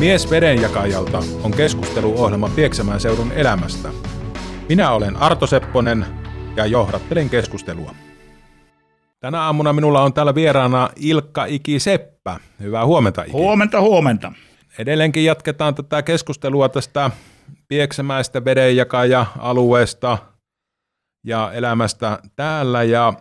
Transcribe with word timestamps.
Mies 0.00 0.30
vedenjakajalta 0.30 1.22
on 1.42 1.50
keskusteluohjelma 1.50 2.50
Pieksämään 2.56 3.00
seudun 3.00 3.32
elämästä. 3.32 3.88
Minä 4.68 4.92
olen 4.92 5.16
Arto 5.16 5.46
Sepponen 5.46 6.06
ja 6.56 6.66
johdattelen 6.66 7.30
keskustelua. 7.30 7.94
Tänä 9.20 9.40
aamuna 9.42 9.72
minulla 9.72 10.02
on 10.02 10.12
täällä 10.12 10.34
vieraana 10.34 10.90
Ilkka 10.96 11.44
Iki 11.44 11.80
Seppä. 11.80 12.40
Hyvää 12.60 12.86
huomenta 12.86 13.22
Iki. 13.22 13.32
Huomenta, 13.32 13.80
huomenta. 13.80 14.32
Edelleenkin 14.78 15.24
jatketaan 15.24 15.74
tätä 15.74 16.02
keskustelua 16.02 16.68
tästä 16.68 17.10
Pieksämäistä 17.68 18.44
vedenjakaja-alueesta 18.44 20.18
ja 21.26 21.52
elämästä 21.52 22.18
täällä. 22.36 22.82
Ja, 22.82 23.12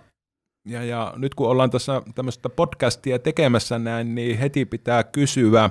ja, 0.67 0.83
ja 0.83 1.13
nyt 1.15 1.35
kun 1.35 1.49
ollaan 1.49 1.69
tässä 1.69 2.01
tämmöistä 2.15 2.49
podcastia 2.49 3.19
tekemässä 3.19 3.79
näin, 3.79 4.15
niin 4.15 4.37
heti 4.37 4.65
pitää 4.65 5.03
kysyä 5.03 5.69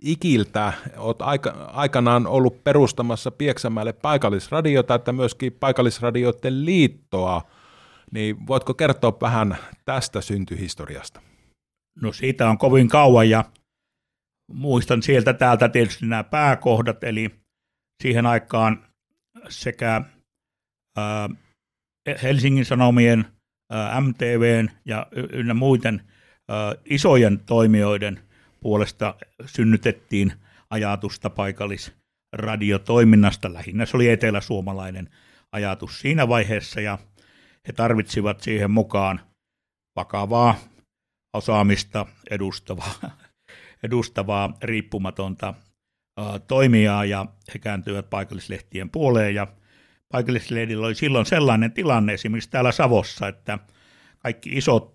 Ikiltä. 0.00 0.72
Olet 0.96 1.22
aika, 1.22 1.50
aikanaan 1.72 2.26
ollut 2.26 2.64
perustamassa 2.64 3.30
Pieksämäelle 3.30 3.92
paikallisradiota, 3.92 4.94
että 4.94 5.12
myöskin 5.12 5.52
paikallisradioiden 5.52 6.64
liittoa. 6.64 7.42
Niin 8.12 8.46
voitko 8.46 8.74
kertoa 8.74 9.18
vähän 9.20 9.56
tästä 9.84 10.20
syntyhistoriasta? 10.20 11.20
No 12.02 12.12
siitä 12.12 12.50
on 12.50 12.58
kovin 12.58 12.88
kauan 12.88 13.30
ja 13.30 13.44
muistan 14.52 15.02
sieltä 15.02 15.32
täältä 15.32 15.68
tietysti 15.68 16.06
nämä 16.06 16.24
pääkohdat, 16.24 17.04
eli 17.04 17.30
siihen 18.02 18.26
aikaan 18.26 18.86
sekä 19.48 20.02
ää, 20.96 21.28
Helsingin 22.22 22.64
Sanomien, 22.64 23.24
ää, 23.70 24.00
MTVn 24.00 24.68
ja 24.84 25.06
ynnä 25.32 25.54
muiden 25.54 26.02
ää, 26.48 26.74
isojen 26.84 27.38
toimijoiden 27.38 28.20
puolesta 28.62 29.14
synnytettiin 29.46 30.32
ajatusta 30.70 31.30
paikallisradiotoiminnasta. 31.30 33.52
Lähinnä 33.52 33.86
se 33.86 33.96
oli 33.96 34.08
eteläsuomalainen 34.08 35.10
ajatus 35.52 36.00
siinä 36.00 36.28
vaiheessa 36.28 36.80
ja 36.80 36.98
he 37.68 37.72
tarvitsivat 37.72 38.40
siihen 38.40 38.70
mukaan 38.70 39.20
vakavaa 39.96 40.54
osaamista 41.34 42.06
edustavaa, 42.30 42.94
edustavaa 43.86 44.54
riippumatonta 44.62 45.54
toimijaa 46.48 47.04
ja 47.04 47.26
he 47.54 47.58
kääntyivät 47.58 48.10
paikallislehtien 48.10 48.90
puoleen 48.90 49.34
ja 49.34 49.46
paikallislehdillä 50.12 50.86
oli 50.86 50.94
silloin 50.94 51.26
sellainen 51.26 51.72
tilanne 51.72 52.14
esimerkiksi 52.14 52.50
täällä 52.50 52.72
Savossa, 52.72 53.28
että 53.28 53.58
kaikki 54.18 54.50
isot 54.52 54.94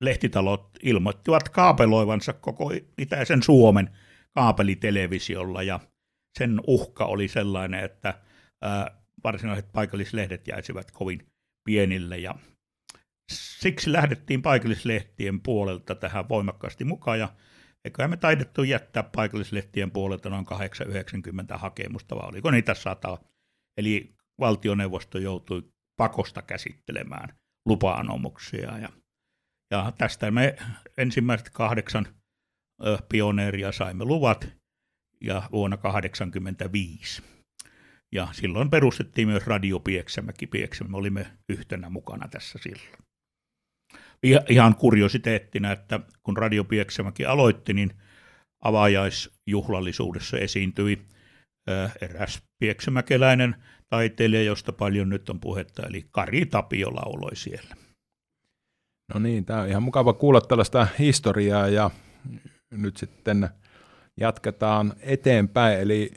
lehtitalot 0.00 0.70
ilmoittivat 0.82 1.48
kaapeloivansa 1.48 2.32
koko 2.32 2.72
itäisen 2.98 3.42
Suomen 3.42 3.90
kaapelitelevisiolla 4.34 5.62
ja 5.62 5.80
sen 6.38 6.60
uhka 6.66 7.04
oli 7.04 7.28
sellainen, 7.28 7.84
että 7.84 8.20
varsinaiset 9.24 9.72
paikallislehdet 9.72 10.48
jäisivät 10.48 10.90
kovin 10.90 11.26
pienille 11.64 12.18
ja 12.18 12.34
siksi 13.32 13.92
lähdettiin 13.92 14.42
paikallislehtien 14.42 15.40
puolelta 15.40 15.94
tähän 15.94 16.28
voimakkaasti 16.28 16.84
mukaan 16.84 17.18
ja 17.18 17.28
eiköhän 17.84 18.10
me 18.10 18.16
taidettu 18.16 18.62
jättää 18.62 19.02
paikallislehtien 19.02 19.90
puolelta 19.90 20.30
noin 20.30 20.44
890 20.44 21.58
hakemusta, 21.58 22.16
vai 22.16 22.28
oliko 22.28 22.50
niitä 22.50 22.74
sata. 22.74 23.18
Eli 23.76 24.14
valtioneuvosto 24.40 25.18
joutui 25.18 25.62
pakosta 25.96 26.42
käsittelemään 26.42 27.38
lupa-anomuksia. 27.66 28.78
Ja, 28.78 28.88
ja 29.70 29.92
tästä 29.98 30.30
me 30.30 30.56
ensimmäiset 30.98 31.50
kahdeksan 31.50 32.06
pioneeria 33.08 33.72
saimme 33.72 34.04
luvat 34.04 34.48
ja 35.20 35.42
vuonna 35.52 35.76
1985. 35.76 37.22
Ja 38.12 38.28
silloin 38.32 38.70
perustettiin 38.70 39.28
myös 39.28 39.46
Radio 39.46 39.80
Pieksämäki. 39.80 40.46
Pieksämäki. 40.46 40.90
Me 40.90 40.96
olimme 40.96 41.26
yhtenä 41.48 41.90
mukana 41.90 42.28
tässä 42.28 42.58
silloin 42.62 43.00
ihan 44.48 44.74
kuriositeettina, 44.74 45.72
että 45.72 46.00
kun 46.22 46.36
Radio 46.36 46.64
Pieksämäki 46.64 47.24
aloitti, 47.26 47.72
niin 47.72 47.90
avaajaisjuhlallisuudessa 48.64 50.38
esiintyi 50.38 51.06
eräs 52.00 52.42
pieksämäkeläinen 52.58 53.56
taiteilija, 53.88 54.42
josta 54.42 54.72
paljon 54.72 55.08
nyt 55.08 55.30
on 55.30 55.40
puhetta, 55.40 55.86
eli 55.86 56.06
Kari 56.10 56.46
Tapio 56.46 56.94
lauloi 56.94 57.36
siellä. 57.36 57.76
No 59.14 59.20
niin, 59.20 59.44
tämä 59.44 59.60
on 59.60 59.68
ihan 59.68 59.82
mukava 59.82 60.12
kuulla 60.12 60.40
tällaista 60.40 60.86
historiaa 60.98 61.68
ja 61.68 61.90
nyt 62.70 62.96
sitten 62.96 63.48
jatketaan 64.20 64.92
eteenpäin. 65.00 65.80
Eli 65.80 66.10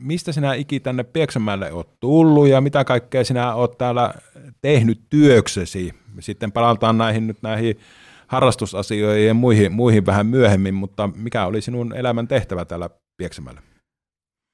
mistä 0.00 0.32
sinä 0.32 0.54
Iki 0.54 0.80
tänne 0.80 1.04
Pieksämäelle 1.04 1.72
olet 1.72 2.00
tullut 2.00 2.48
ja 2.48 2.60
mitä 2.60 2.84
kaikkea 2.84 3.24
sinä 3.24 3.54
olet 3.54 3.78
täällä 3.78 4.14
tehnyt 4.60 5.00
työksesi? 5.10 5.94
Sitten 6.20 6.52
palataan 6.52 6.98
näihin 6.98 7.26
nyt 7.26 7.42
näihin 7.42 7.78
harrastusasioihin 8.26 9.26
ja 9.26 9.34
muihin, 9.34 9.72
muihin 9.72 10.06
vähän 10.06 10.26
myöhemmin, 10.26 10.74
mutta 10.74 11.10
mikä 11.16 11.46
oli 11.46 11.60
sinun 11.60 11.94
elämän 11.96 12.28
tehtävä 12.28 12.64
täällä 12.64 12.90
Pieksämäellä? 13.16 13.62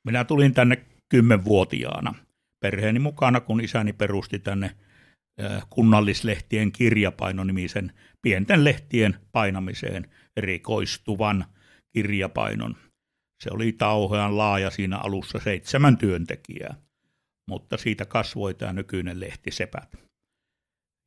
Minä 0.07 0.25
tulin 0.25 0.55
tänne 0.55 0.85
kymmenvuotiaana 1.09 2.15
perheeni 2.61 2.99
mukana, 2.99 3.41
kun 3.41 3.61
isäni 3.61 3.93
perusti 3.93 4.39
tänne 4.39 4.71
kunnallislehtien 5.71 6.73
kirjapaino-nimisen 6.73 7.93
pienten 8.23 8.65
lehtien 8.65 9.17
painamiseen 9.33 10.11
erikoistuvan 10.37 11.45
kirjapainon. 11.93 12.77
Se 13.43 13.51
oli 13.53 13.73
tauhean 13.73 14.37
laaja 14.39 14.71
siinä 14.71 14.99
alussa 14.99 15.39
seitsemän 15.39 15.97
työntekijää, 15.97 16.75
mutta 17.49 17.77
siitä 17.77 18.05
kasvoi 18.05 18.55
tämä 18.55 18.73
nykyinen 18.73 19.21
lehti 19.21 19.51
Sepät. 19.51 19.97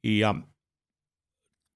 Ja 0.07 0.35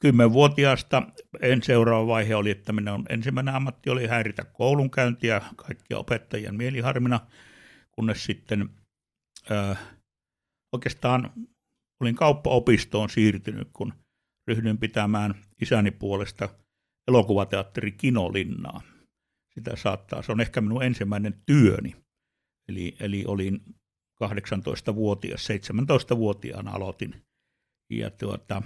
kymmenvuotiaasta 0.01 1.03
en 1.41 1.63
seuraava 1.63 2.07
vaihe 2.07 2.35
oli, 2.35 2.51
että 2.51 2.73
minun 2.73 3.05
ensimmäinen 3.09 3.55
ammatti 3.55 3.89
oli 3.89 4.07
häiritä 4.07 4.43
koulunkäyntiä 4.43 5.41
kaikkia 5.55 5.97
opettajien 5.97 6.55
mieliharmina, 6.55 7.19
kunnes 7.91 8.25
sitten 8.25 8.69
ö, 9.51 9.75
oikeastaan 10.75 11.31
olin 12.05 12.15
kauppaopistoon 12.15 13.09
siirtynyt, 13.09 13.67
kun 13.73 13.93
ryhdyin 14.47 14.77
pitämään 14.77 15.35
isäni 15.61 15.91
puolesta 15.91 16.49
elokuvateatteri 17.07 17.91
Kinolinnaa. 17.91 18.81
Sitä 19.53 19.75
saattaa, 19.75 20.21
se 20.21 20.31
on 20.31 20.41
ehkä 20.41 20.61
minun 20.61 20.83
ensimmäinen 20.83 21.41
työni. 21.45 21.95
Eli, 22.69 22.95
eli 22.99 23.23
olin 23.27 23.59
18-vuotias, 24.23 25.47
17-vuotiaana 25.49 26.71
aloitin 26.71 27.25
ja 27.89 28.09
tuota, 28.09 28.61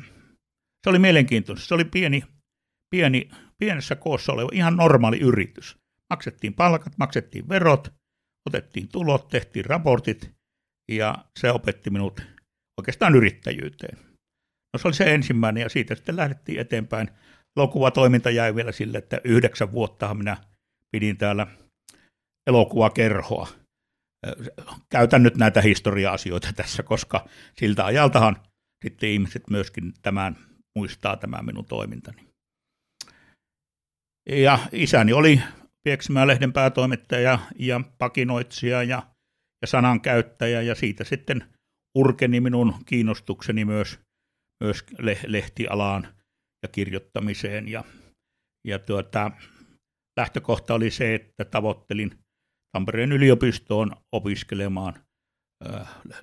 se 0.84 0.90
oli 0.90 1.00
mielenkiintoista. 1.00 1.68
Se 1.68 1.74
oli 1.74 1.86
pieni, 1.86 2.24
pieni, 2.90 3.30
pienessä 3.58 3.96
koossa 3.96 4.34
oleva 4.34 4.50
ihan 4.54 4.76
normaali 4.76 5.20
yritys. 5.20 5.78
Maksettiin 6.10 6.54
palkat, 6.54 6.98
maksettiin 6.98 7.50
verot, 7.50 7.94
otettiin 8.46 8.88
tulot, 8.88 9.28
tehtiin 9.28 9.66
raportit 9.66 10.32
ja 10.88 11.26
se 11.40 11.52
opetti 11.52 11.90
minut 11.90 12.22
oikeastaan 12.80 13.16
yrittäjyyteen. 13.16 13.98
No 14.74 14.78
se 14.78 14.88
oli 14.88 14.96
se 14.96 15.14
ensimmäinen 15.14 15.62
ja 15.62 15.70
siitä 15.70 15.96
sitten 15.96 16.16
lähdettiin 16.16 16.60
eteenpäin. 16.60 17.10
Elokuvatoiminta 17.58 18.30
jäi 18.30 18.56
vielä 18.56 18.72
sille, 18.72 18.98
että 18.98 19.22
yhdeksän 19.24 19.72
vuotta 19.72 20.14
minä 20.14 20.38
pidin 20.92 21.18
täällä 21.18 21.48
elokuvakerhoa. 22.48 23.48
Käytän 24.90 25.24
nyt 25.24 25.38
näitä 25.38 25.62
historia-asioita 25.62 26.54
tässä, 26.56 26.84
koska 26.84 27.26
siltä 27.60 27.86
ajaltahan 27.86 28.36
sitten 28.84 29.10
ihmiset 29.10 29.44
myöskin 29.50 29.94
tämän, 30.02 30.36
muistaa 30.76 31.18
tämän 31.18 31.46
minun 31.46 31.66
toimintani. 31.66 32.28
Ja 34.30 34.60
isäni 34.72 35.14
oli 35.14 35.42
Pieksämään 35.84 36.28
lehden 36.28 36.54
päätoimittaja 36.54 37.40
ja 37.60 37.82
pakinoitsija 37.98 38.84
ja, 38.84 39.04
ja 39.62 39.68
sanankäyttäjä 39.68 40.62
ja 40.62 40.76
siitä 40.76 41.04
sitten 41.04 41.44
urkeni 41.96 42.42
minun 42.42 42.76
kiinnostukseni 42.86 43.66
myös, 43.66 44.00
myös 44.64 44.84
lehtialaan 45.28 46.08
ja 46.64 46.70
kirjoittamiseen. 46.70 47.68
Ja, 47.68 47.84
ja 48.68 48.80
tuota, 48.80 49.32
lähtökohta 50.20 50.74
oli 50.74 50.92
se, 50.92 51.16
että 51.16 51.46
tavoittelin 51.46 52.12
Tampereen 52.72 53.12
yliopistoon 53.12 53.92
opiskelemaan 54.12 54.94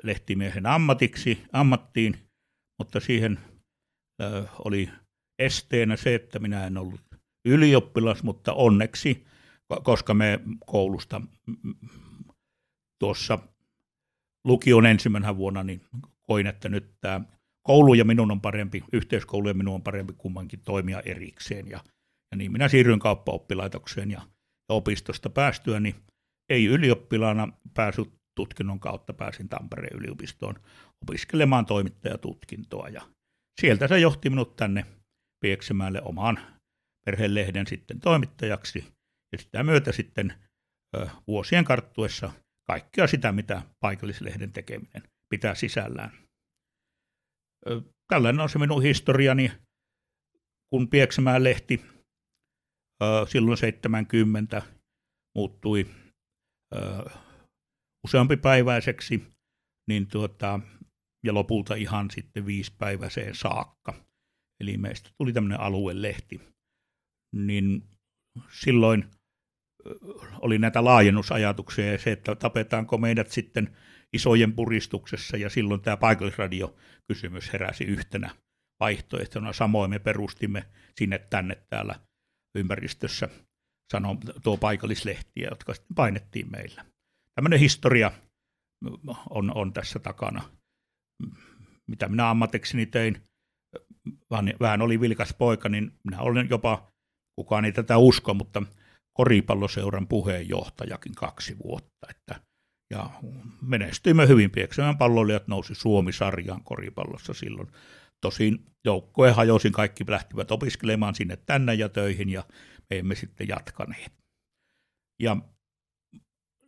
lehtimiehen 0.02 0.66
ammatiksi, 0.66 1.42
ammattiin 1.52 2.26
mutta 2.78 3.00
siihen 3.00 3.38
oli 4.64 4.90
esteenä 5.38 5.96
se, 5.96 6.14
että 6.14 6.38
minä 6.38 6.66
en 6.66 6.78
ollut 6.78 7.00
ylioppilas, 7.48 8.22
mutta 8.22 8.52
onneksi, 8.52 9.26
koska 9.82 10.14
me 10.14 10.40
koulusta 10.66 11.20
tuossa 12.98 13.38
lukion 14.46 14.86
ensimmäisenä 14.86 15.36
vuonna, 15.36 15.62
niin 15.62 15.80
koin, 16.22 16.46
että 16.46 16.68
nyt 16.68 16.94
tämä 17.00 17.20
koulu 17.62 17.94
ja 17.94 18.04
minun 18.04 18.30
on 18.30 18.40
parempi, 18.40 18.84
yhteiskoulu 18.92 19.48
ja 19.48 19.54
minun 19.54 19.74
on 19.74 19.82
parempi 19.82 20.12
kummankin 20.18 20.60
toimia 20.60 21.00
erikseen. 21.00 21.68
Ja, 21.68 21.80
ja 22.30 22.36
niin 22.36 22.52
minä 22.52 22.68
siirryin 22.68 22.98
kauppaoppilaitokseen 22.98 24.10
ja, 24.10 24.22
opistosta 24.68 25.30
päästyä, 25.30 25.80
niin 25.80 25.94
ei 26.48 26.66
ylioppilaana 26.66 27.48
päässyt 27.74 28.12
tutkinnon 28.34 28.80
kautta 28.80 29.12
pääsin 29.12 29.48
Tampereen 29.48 29.96
yliopistoon 29.96 30.54
opiskelemaan 31.02 31.66
toimittajatutkintoa 31.66 32.88
ja 32.88 33.02
sieltä 33.60 33.88
se 33.88 33.98
johti 33.98 34.30
minut 34.30 34.56
tänne 34.56 34.86
Pieksämäelle 35.40 36.02
omaan 36.02 36.38
perhelehden 37.04 37.66
sitten 37.66 38.00
toimittajaksi 38.00 38.84
ja 39.32 39.38
sitä 39.38 39.62
myötä 39.62 39.92
sitten 39.92 40.34
ö, 40.96 41.08
vuosien 41.26 41.64
karttuessa 41.64 42.32
kaikkea 42.66 43.06
sitä, 43.06 43.32
mitä 43.32 43.62
paikallislehden 43.80 44.52
tekeminen 44.52 45.02
pitää 45.30 45.54
sisällään. 45.54 46.10
Tällainen 48.12 48.40
on 48.40 48.48
se 48.48 48.58
minun 48.58 48.82
historiani, 48.82 49.52
kun 50.70 50.88
Pieksämään 50.90 51.44
lehti 51.44 51.84
silloin 53.28 53.58
70 53.58 54.62
muuttui 55.36 55.86
useampipäiväiseksi, 58.06 59.22
niin 59.88 60.06
tuota, 60.08 60.60
ja 61.24 61.34
lopulta 61.34 61.74
ihan 61.74 62.10
sitten 62.10 62.46
viisipäiväiseen 62.46 63.34
saakka. 63.34 64.04
Eli 64.60 64.76
meistä 64.76 65.10
tuli 65.18 65.32
tämmöinen 65.32 65.60
aluelehti. 65.60 66.40
Niin 67.36 67.88
silloin 68.50 69.10
oli 70.40 70.58
näitä 70.58 70.84
laajennusajatuksia 70.84 71.92
ja 71.92 71.98
se, 71.98 72.12
että 72.12 72.34
tapetaanko 72.34 72.98
meidät 72.98 73.30
sitten 73.30 73.76
isojen 74.12 74.52
puristuksessa 74.52 75.36
ja 75.36 75.50
silloin 75.50 75.80
tämä 75.80 75.96
paikallisradio-kysymys 75.96 77.52
heräsi 77.52 77.84
yhtenä 77.84 78.30
vaihtoehtona. 78.80 79.52
Samoin 79.52 79.90
me 79.90 79.98
perustimme 79.98 80.66
sinne 80.94 81.18
tänne 81.18 81.58
täällä 81.70 81.94
ympäristössä 82.54 83.28
sano, 83.92 84.16
tuo 84.42 84.56
paikallislehtiä, 84.56 85.48
jotka 85.50 85.74
sitten 85.74 85.94
painettiin 85.94 86.50
meillä 86.50 86.84
tämmöinen 87.34 87.60
historia 87.60 88.12
on, 89.30 89.56
on 89.56 89.72
tässä 89.72 89.98
takana. 89.98 90.42
Mitä 91.86 92.08
minä 92.08 92.30
ammatikseni 92.30 92.86
tein, 92.86 93.22
vähän 94.60 94.82
oli 94.82 95.00
vilkas 95.00 95.34
poika, 95.38 95.68
niin 95.68 95.92
minä 96.04 96.20
olen 96.20 96.46
jopa, 96.50 96.92
kukaan 97.38 97.64
ei 97.64 97.72
tätä 97.72 97.98
usko, 97.98 98.34
mutta 98.34 98.62
koripalloseuran 99.16 100.08
puheenjohtajakin 100.08 101.14
kaksi 101.14 101.56
vuotta. 101.64 102.06
Että, 102.10 102.40
ja 102.90 103.10
menestyimme 103.62 104.28
hyvin. 104.28 104.50
Pieksämään 104.50 104.98
palloilijat 104.98 105.48
nousi 105.48 105.74
Suomi-sarjaan 105.74 106.64
koripallossa 106.64 107.34
silloin. 107.34 107.68
Tosin 108.20 108.66
joukkojen 108.84 109.34
hajosin, 109.34 109.72
kaikki 109.72 110.04
lähtivät 110.08 110.50
opiskelemaan 110.50 111.14
sinne 111.14 111.36
tänne 111.36 111.74
ja 111.74 111.88
töihin 111.88 112.28
ja 112.28 112.44
me 112.90 112.98
emme 112.98 113.14
sitten 113.14 113.48
jatkaneet. 113.48 114.12
Ja 115.22 115.36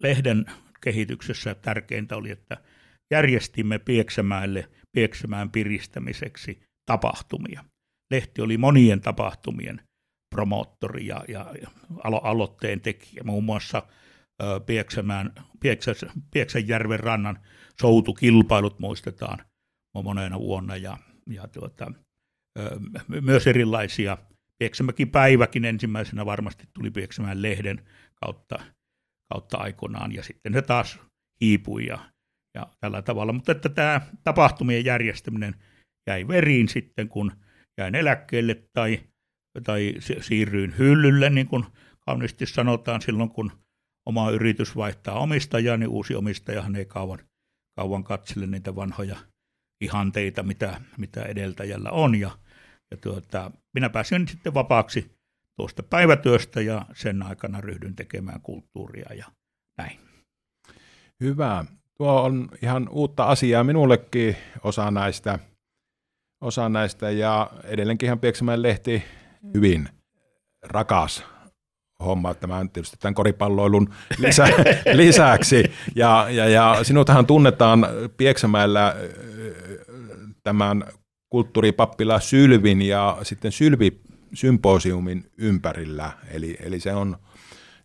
lehden 0.02 0.46
kehityksessä 0.80 1.54
tärkeintä 1.54 2.16
oli, 2.16 2.30
että 2.30 2.56
järjestimme 3.10 3.78
Pieksämäelle 3.78 4.68
Pieksämään 4.92 5.50
piristämiseksi 5.50 6.62
tapahtumia. 6.86 7.64
Lehti 8.10 8.42
oli 8.42 8.58
monien 8.58 9.00
tapahtumien 9.00 9.87
promoottori 10.30 11.06
ja, 11.06 11.24
ja, 11.28 11.54
alo- 12.04 12.20
aloitteen 12.24 12.80
tekijä, 12.80 13.22
muun 13.24 13.44
muassa 13.44 13.82
Pieksämään, 14.66 15.32
Pieksä, 15.60 15.92
Pieksäjärven 16.30 17.00
rannan 17.00 17.38
soutukilpailut 17.80 18.78
muistetaan 18.78 19.38
monena 20.04 20.38
vuonna 20.38 20.76
ja, 20.76 20.98
ja 21.26 21.48
tuota, 21.48 21.92
myös 23.22 23.46
erilaisia 23.46 24.18
Pieksämäkin 24.58 25.10
päiväkin 25.10 25.64
ensimmäisenä 25.64 26.26
varmasti 26.26 26.64
tuli 26.74 26.90
Pieksämään 26.90 27.42
lehden 27.42 27.88
kautta 28.14 28.58
kautta 29.34 29.58
aikoinaan, 29.58 30.12
ja 30.12 30.22
sitten 30.22 30.52
se 30.52 30.62
taas 30.62 30.98
hiipui 31.40 31.86
ja, 31.86 31.98
ja 32.54 32.66
tällä 32.80 33.02
tavalla. 33.02 33.32
Mutta 33.32 33.52
että 33.52 33.68
tämä 33.68 34.00
tapahtumien 34.24 34.84
järjestäminen 34.84 35.54
jäi 36.06 36.28
veriin 36.28 36.68
sitten, 36.68 37.08
kun 37.08 37.32
jäin 37.78 37.94
eläkkeelle 37.94 38.62
tai, 38.72 39.00
tai 39.64 39.94
siirryin 40.20 40.78
hyllylle, 40.78 41.30
niin 41.30 41.46
kuin 41.46 41.64
kauniisti 42.00 42.46
sanotaan 42.46 43.02
silloin, 43.02 43.30
kun 43.30 43.52
oma 44.06 44.30
yritys 44.30 44.76
vaihtaa 44.76 45.18
omistajaa, 45.18 45.76
niin 45.76 45.88
uusi 45.88 46.14
omistajahan 46.14 46.76
ei 46.76 46.84
kauan, 46.84 47.18
kauan 47.76 48.04
katsele 48.04 48.46
niitä 48.46 48.76
vanhoja 48.76 49.16
ihanteita, 49.80 50.42
mitä, 50.42 50.80
mitä 50.98 51.22
edeltäjällä 51.22 51.90
on. 51.90 52.14
Ja, 52.14 52.30
ja 52.90 52.96
tuota, 52.96 53.50
minä 53.74 53.90
pääsin 53.90 54.28
sitten 54.28 54.54
vapaaksi 54.54 55.18
tuosta 55.56 55.82
päivätyöstä 55.82 56.60
ja 56.60 56.86
sen 56.94 57.22
aikana 57.22 57.60
ryhdyn 57.60 57.96
tekemään 57.96 58.40
kulttuuria 58.40 59.14
ja 59.14 59.26
näin. 59.78 59.98
Hyvä. 61.20 61.64
Tuo 61.94 62.22
on 62.22 62.48
ihan 62.62 62.88
uutta 62.88 63.24
asiaa 63.24 63.64
minullekin 63.64 64.36
osa 64.62 64.90
näistä, 64.90 65.38
osa 66.40 66.68
näistä 66.68 67.10
ja 67.10 67.50
edelleenkin 67.64 68.06
ihan 68.06 68.18
Pieksämäen 68.18 68.62
lehti 68.62 69.02
hyvin 69.54 69.88
rakas 70.62 71.24
homma 72.04 72.34
tämän 72.34 72.70
tietysti 72.70 72.96
tämän 73.00 73.14
koripalloilun 73.14 73.94
lisä, 74.18 74.48
lisäksi. 74.92 75.72
Ja, 75.94 76.26
ja, 76.30 76.48
ja 76.48 76.78
sinuthan 76.82 77.26
tunnetaan 77.26 77.86
Pieksämäellä 78.16 78.96
tämän 80.42 80.84
kulttuuripappila 81.30 82.20
Sylvin 82.20 82.82
ja 82.82 83.18
sitten 83.22 83.52
Sylvi 83.52 84.00
symposiumin 84.34 85.30
ympärillä. 85.38 86.12
Eli, 86.30 86.56
eli 86.60 86.80
se 86.80 86.94
on 86.94 87.16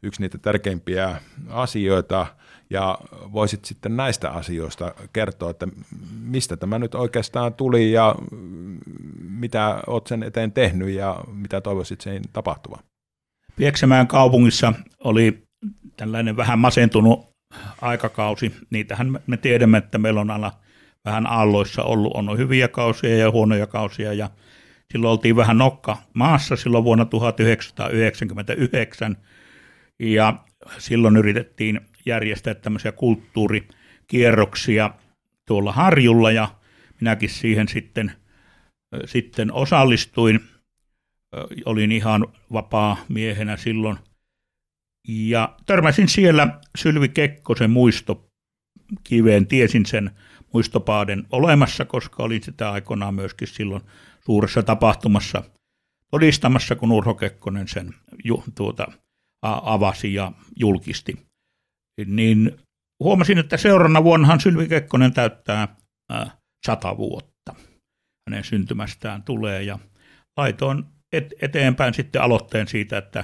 yksi 0.03 0.21
niitä 0.21 0.37
tärkeimpiä 0.37 1.21
asioita, 1.49 2.27
ja 2.69 2.97
voisit 3.11 3.65
sitten 3.65 3.97
näistä 3.97 4.31
asioista 4.31 4.93
kertoa, 5.13 5.49
että 5.49 5.67
mistä 6.21 6.57
tämä 6.57 6.79
nyt 6.79 6.95
oikeastaan 6.95 7.53
tuli 7.53 7.91
ja 7.91 8.15
mitä 9.29 9.81
olet 9.87 10.07
sen 10.07 10.23
eteen 10.23 10.51
tehnyt 10.51 10.89
ja 10.89 11.23
mitä 11.33 11.61
toivoisit 11.61 12.01
sen 12.01 12.21
tapahtuvan? 12.33 12.83
Pieksämään 13.55 14.07
kaupungissa 14.07 14.73
oli 15.03 15.43
tällainen 15.97 16.37
vähän 16.37 16.59
masentunut 16.59 17.29
aikakausi. 17.81 18.53
Niitähän 18.69 19.19
me 19.27 19.37
tiedämme, 19.37 19.77
että 19.77 19.97
meillä 19.97 20.21
on 20.21 20.31
aina 20.31 20.51
vähän 21.05 21.27
aalloissa 21.27 21.83
ollut. 21.83 22.13
On 22.15 22.37
hyviä 22.37 22.67
kausia 22.67 23.17
ja 23.17 23.31
huonoja 23.31 23.67
kausia 23.67 24.13
ja 24.13 24.29
Silloin 24.93 25.11
oltiin 25.11 25.35
vähän 25.35 25.57
nokka 25.57 25.97
maassa 26.13 26.55
silloin 26.55 26.83
vuonna 26.83 27.05
1999 27.05 29.17
ja 29.99 30.35
silloin 30.77 31.17
yritettiin 31.17 31.81
järjestää 32.05 32.53
tämmöisiä 32.55 32.91
kulttuurikierroksia 32.91 34.89
tuolla 35.47 35.71
Harjulla 35.71 36.31
ja 36.31 36.55
minäkin 37.01 37.29
siihen 37.29 37.67
sitten, 37.67 38.11
sitten 39.05 39.53
osallistuin. 39.53 40.39
Olin 41.65 41.91
ihan 41.91 42.27
vapaa 42.53 42.97
miehenä 43.09 43.57
silloin 43.57 43.97
ja 45.07 45.55
törmäsin 45.65 46.07
siellä 46.07 46.59
Sylvi 46.77 47.09
Kekkosen 47.09 47.71
muistokiveen, 47.71 49.47
tiesin 49.47 49.85
sen 49.85 50.11
muistopaaden 50.53 51.27
olemassa, 51.31 51.85
koska 51.85 52.23
olin 52.23 52.43
sitä 52.43 52.71
aikoinaan 52.71 53.15
myöskin 53.15 53.47
silloin 53.47 53.81
suuressa 54.25 54.63
tapahtumassa 54.63 55.43
todistamassa, 56.11 56.75
kun 56.75 56.91
Urho 56.91 57.13
Kekkonen 57.13 57.67
sen 57.67 57.95
ju, 58.23 58.43
tuota, 58.55 58.87
avasi 59.41 60.13
ja 60.13 60.31
julkisti. 60.55 61.32
Niin 62.05 62.59
huomasin, 62.99 63.37
että 63.37 63.57
seuraavana 63.57 64.03
vuonnahan 64.03 64.39
Sylvi 64.39 64.67
Kekkonen 64.67 65.13
täyttää 65.13 65.75
ää, 66.09 66.37
sata 66.65 66.97
vuotta. 66.97 67.55
Hänen 68.29 68.43
syntymästään 68.43 69.23
tulee 69.23 69.63
ja 69.63 69.79
laitoin 70.37 70.85
et, 71.11 71.33
eteenpäin 71.41 71.93
sitten 71.93 72.21
aloitteen 72.21 72.67
siitä, 72.67 72.97
että 72.97 73.23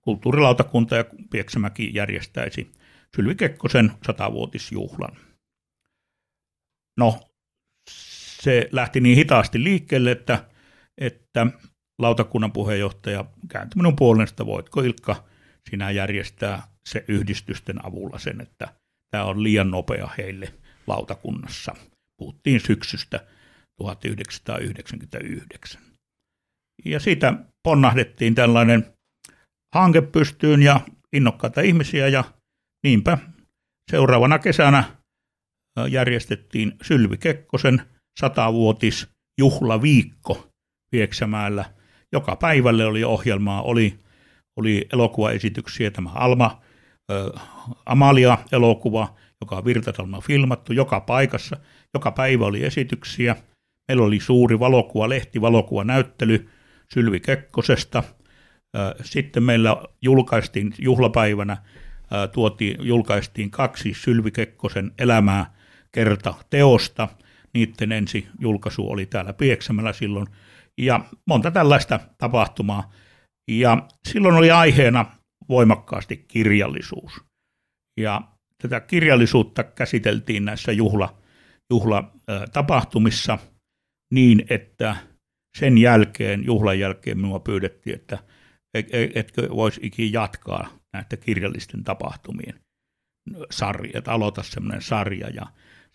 kulttuurilautakunta 0.00 0.96
ja 0.96 1.04
Pieksämäki 1.30 1.90
järjestäisi 1.94 2.70
Sylvi 3.16 3.34
Kekkosen 3.34 3.92
satavuotisjuhlan. 4.06 5.16
No, 6.98 7.20
se 8.42 8.68
lähti 8.72 9.00
niin 9.00 9.16
hitaasti 9.16 9.64
liikkeelle, 9.64 10.10
että, 10.10 10.44
että 10.98 11.46
lautakunnan 11.98 12.52
puheenjohtaja 12.52 13.24
kääntyi 13.48 13.76
minun 13.76 13.96
puolen, 13.96 14.28
että 14.28 14.46
voitko 14.46 14.80
Ilkka 14.80 15.24
sinä 15.70 15.90
järjestää 15.90 16.62
se 16.90 17.04
yhdistysten 17.08 17.86
avulla 17.86 18.18
sen, 18.18 18.40
että 18.40 18.74
tämä 19.10 19.24
on 19.24 19.42
liian 19.42 19.70
nopea 19.70 20.08
heille 20.18 20.54
lautakunnassa. 20.86 21.74
Puhuttiin 22.16 22.60
syksystä 22.60 23.26
1999. 23.78 25.82
Ja 26.84 27.00
siitä 27.00 27.34
ponnahdettiin 27.62 28.34
tällainen 28.34 28.92
hanke 29.74 30.00
pystyyn 30.00 30.62
ja 30.62 30.80
innokkaita 31.12 31.60
ihmisiä 31.60 32.08
ja 32.08 32.24
niinpä 32.84 33.18
seuraavana 33.90 34.38
kesänä 34.38 34.84
järjestettiin 35.90 36.72
Sylvi 36.82 37.16
Kekkosen– 37.16 37.82
satavuotis 38.18 39.08
juhlaviikko 39.38 40.48
Pieksämäellä. 40.90 41.64
Joka 42.12 42.36
päivälle 42.36 42.86
oli 42.86 43.04
ohjelmaa, 43.04 43.62
oli, 43.62 43.98
oli 44.56 44.86
elokuvaesityksiä, 44.92 45.90
tämä 45.90 46.10
Alma, 46.10 46.62
Amalia-elokuva, 47.86 49.14
joka 49.40 49.56
on 49.56 49.64
Virtasalma 49.64 50.20
filmattu 50.20 50.72
joka 50.72 51.00
paikassa, 51.00 51.56
joka 51.94 52.10
päivä 52.10 52.46
oli 52.46 52.64
esityksiä. 52.64 53.36
Meillä 53.88 54.04
oli 54.04 54.20
suuri 54.20 54.58
valokuva, 54.58 55.08
lehti, 55.08 55.40
valokuvanäyttely 55.40 56.48
Sylvi 56.94 57.20
Kekkosesta. 57.20 58.02
Sitten 59.02 59.42
meillä 59.42 59.76
julkaistiin 60.02 60.74
juhlapäivänä, 60.78 61.56
tuotiin, 62.32 62.76
julkaistiin 62.80 63.50
kaksi 63.50 63.94
Sylvi 63.94 64.30
Kekkosen 64.30 64.92
elämää 64.98 65.54
kerta 65.92 66.34
teosta. 66.50 67.08
Niiden 67.54 67.92
ensi 67.92 68.28
julkaisu 68.38 68.90
oli 68.90 69.06
täällä 69.06 69.32
Pieksämällä 69.32 69.92
silloin. 69.92 70.26
Ja 70.78 71.00
monta 71.26 71.50
tällaista 71.50 72.00
tapahtumaa. 72.18 72.92
Ja 73.50 73.78
silloin 74.08 74.34
oli 74.34 74.50
aiheena 74.50 75.06
voimakkaasti 75.48 76.16
kirjallisuus. 76.16 77.24
Ja 78.00 78.22
tätä 78.62 78.80
kirjallisuutta 78.80 79.64
käsiteltiin 79.64 80.44
näissä 80.44 80.72
juhla, 80.72 81.18
juhlatapahtumissa 81.70 83.38
niin, 84.14 84.44
että 84.50 84.96
sen 85.58 85.78
jälkeen, 85.78 86.44
juhlan 86.44 86.78
jälkeen 86.78 87.18
minua 87.18 87.40
pyydettiin, 87.40 87.96
että 87.96 88.18
e, 88.74 88.78
e, 88.78 89.10
etkö 89.14 89.48
voisi 89.50 89.80
ikin 89.82 90.12
jatkaa 90.12 90.68
näitä 90.92 91.16
kirjallisten 91.16 91.84
tapahtumien 91.84 92.60
sarja, 93.50 93.98
että 93.98 94.12
aloita 94.12 94.42
semmoinen 94.42 94.82
sarja. 94.82 95.28
Ja 95.28 95.46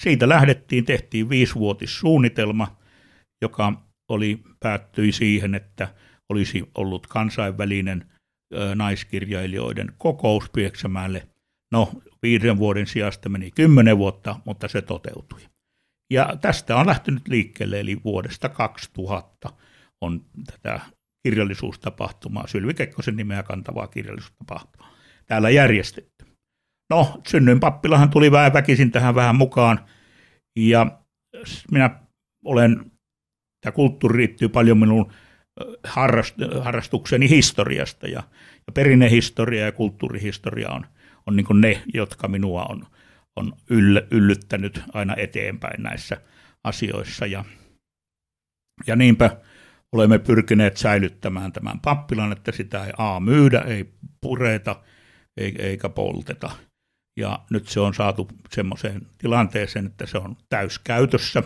siitä 0.02 0.30
lähdettiin, 0.30 0.86
tehtiin 0.86 1.30
viisivuotissuunnitelma, 1.30 2.78
joka 3.42 3.74
oli, 4.10 4.40
päättyi 4.60 5.12
siihen, 5.12 5.56
että 5.56 5.94
olisi 6.30 6.64
ollut 6.76 7.08
kansainvälinen 7.08 8.13
naiskirjailijoiden 8.76 9.92
kokous 9.98 10.50
Pieksämäelle. 10.50 11.28
No, 11.72 11.92
viiden 12.22 12.58
vuoden 12.58 12.88
sijasta 12.88 13.30
meni 13.30 13.52
kymmenen 13.52 13.98
vuotta, 13.98 14.40
mutta 14.46 14.68
se 14.68 14.82
toteutui. 14.82 15.42
Ja 16.14 16.38
tästä 16.42 16.76
on 16.76 16.88
lähtenyt 16.88 17.28
liikkeelle, 17.28 17.80
eli 17.80 17.98
vuodesta 18.04 18.50
2000 18.50 19.50
on 20.02 20.26
tätä 20.46 20.80
kirjallisuustapahtumaa, 21.24 22.48
Sylvi 22.48 22.74
Kekkosen 22.74 23.16
nimeä 23.16 23.44
kantavaa 23.44 23.88
kirjallisuustapahtumaa 23.88 24.94
täällä 25.26 25.50
järjestetty. 25.50 26.26
No, 26.90 27.22
synnyin 27.28 27.60
pappilahan 27.60 28.10
tuli 28.10 28.32
vähän 28.32 28.54
väkisin 28.54 28.92
tähän 28.92 29.16
vähän 29.16 29.36
mukaan, 29.36 29.80
ja 30.60 31.00
minä 31.72 32.00
olen, 32.46 32.92
tämä 33.62 33.72
kulttuuri 33.72 34.18
riittyy 34.18 34.50
paljon 34.50 34.78
minun 34.78 35.14
harrastukseni 36.62 37.30
historiasta, 37.30 38.08
ja, 38.08 38.24
ja 38.68 38.74
perinnehistoria 38.74 39.66
ja 39.66 39.72
kulttuurihistoria 39.72 40.70
on, 40.70 40.86
on 41.28 41.36
niin 41.36 41.62
ne, 41.62 41.84
jotka 41.94 42.28
minua 42.28 42.64
on 42.64 42.86
on 43.36 43.54
yll, 43.70 44.00
yllyttänyt 44.12 44.84
aina 44.94 45.16
eteenpäin 45.18 45.84
näissä 45.84 46.22
asioissa. 46.64 47.26
Ja, 47.26 47.46
ja 48.88 48.96
niinpä 48.96 49.38
olemme 49.92 50.20
pyrkineet 50.20 50.78
säilyttämään 50.78 51.52
tämän 51.52 51.80
pappilan, 51.80 52.32
että 52.32 52.52
sitä 52.52 52.86
ei 52.86 52.94
A 52.98 53.20
myydä, 53.20 53.60
ei 53.60 53.94
pureta 54.22 54.84
eikä 55.38 55.90
polteta. 55.90 56.52
Ja 57.20 57.40
nyt 57.50 57.68
se 57.68 57.80
on 57.80 57.94
saatu 57.94 58.28
semmoiseen 58.50 59.08
tilanteeseen, 59.18 59.86
että 59.86 60.06
se 60.06 60.18
on 60.18 60.38
täyskäytössä. 60.50 61.44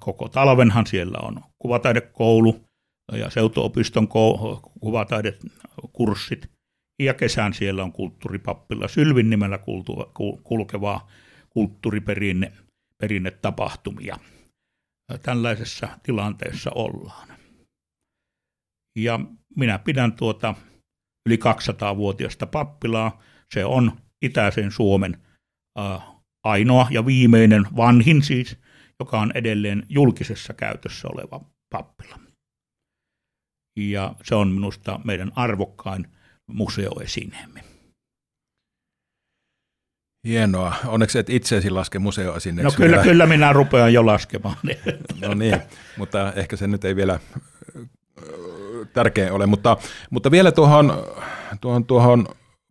Koko 0.00 0.28
talvenhan 0.28 0.86
siellä 0.86 1.18
on 1.22 1.40
kuvataidekoulu 1.58 2.64
ja 3.12 3.30
seutuopiston 3.30 4.08
kuvataidekurssit 4.80 6.50
ja 7.02 7.14
kesän 7.14 7.54
siellä 7.54 7.84
on 7.84 7.92
kulttuuripappilla 7.92 8.88
Sylvin 8.88 9.30
nimellä 9.30 9.58
kulkevaa 10.42 11.08
kulttuuriperinne. 11.50 12.52
Tällaisessa 15.22 15.88
tilanteessa 16.02 16.70
ollaan. 16.74 17.28
Ja 18.98 19.20
minä 19.56 19.78
pidän 19.78 20.12
tuota 20.12 20.54
yli 21.28 21.36
200-vuotiasta 21.36 22.46
pappilaa. 22.46 23.22
Se 23.54 23.64
on 23.64 23.92
itäisen 24.22 24.70
Suomen 24.70 25.22
ainoa 26.44 26.86
ja 26.90 27.06
viimeinen, 27.06 27.66
vanhin 27.76 28.22
siis, 28.22 28.56
joka 29.00 29.20
on 29.20 29.32
edelleen 29.34 29.86
julkisessa 29.88 30.54
käytössä 30.54 31.08
oleva 31.08 31.40
pappila. 31.70 32.18
Ja 33.76 34.14
se 34.22 34.34
on 34.34 34.48
minusta 34.48 35.00
meidän 35.04 35.32
arvokkain 35.36 36.06
museoesineemme. 36.46 37.64
Hienoa. 40.28 40.74
Onneksi 40.86 41.18
et 41.18 41.30
itseesi 41.30 41.70
laske 41.70 41.98
museoesineeksi. 41.98 42.64
No 42.64 42.76
kyllä, 42.76 42.90
vielä. 42.90 43.02
kyllä 43.02 43.26
minä 43.26 43.52
rupean 43.52 43.92
jo 43.92 44.06
laskemaan. 44.06 44.56
no 45.22 45.34
niin, 45.34 45.60
mutta 45.96 46.32
ehkä 46.32 46.56
se 46.56 46.66
nyt 46.66 46.84
ei 46.84 46.96
vielä 46.96 47.20
tärkeä 48.92 49.32
ole. 49.32 49.46
Mutta, 49.46 49.76
mutta 50.10 50.30
vielä 50.30 50.52
tuohon, 50.52 50.92
tuohon, 51.60 51.84
tuohon 51.84 52.26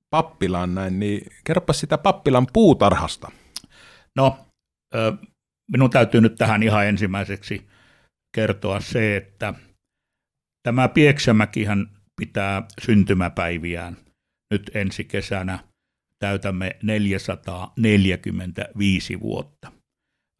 pappilaan 0.09 0.75
näin, 0.75 0.99
niin 0.99 1.31
kerropa 1.43 1.73
sitä 1.73 1.97
pappilan 1.97 2.47
puutarhasta. 2.53 3.31
No, 4.15 4.37
minun 5.71 5.89
täytyy 5.89 6.21
nyt 6.21 6.35
tähän 6.35 6.63
ihan 6.63 6.87
ensimmäiseksi 6.87 7.67
kertoa 8.35 8.79
se, 8.79 9.17
että 9.17 9.53
tämä 10.63 10.87
Pieksämäkihän 10.87 11.87
pitää 12.15 12.63
syntymäpäiviään. 12.81 13.97
Nyt 14.51 14.71
ensi 14.73 15.03
kesänä 15.03 15.59
täytämme 16.19 16.75
445 16.83 19.19
vuotta. 19.19 19.71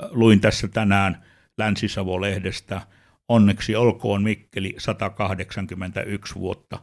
Luin 0.10 0.42
tässä 0.42 0.68
tänään 0.68 1.24
Länsi-Savo-lehdestä, 1.58 2.82
onneksi 3.28 3.76
olkoon 3.76 4.24
Mikkeli 4.24 4.76
181 4.78 6.36
vuotta. 6.36 6.80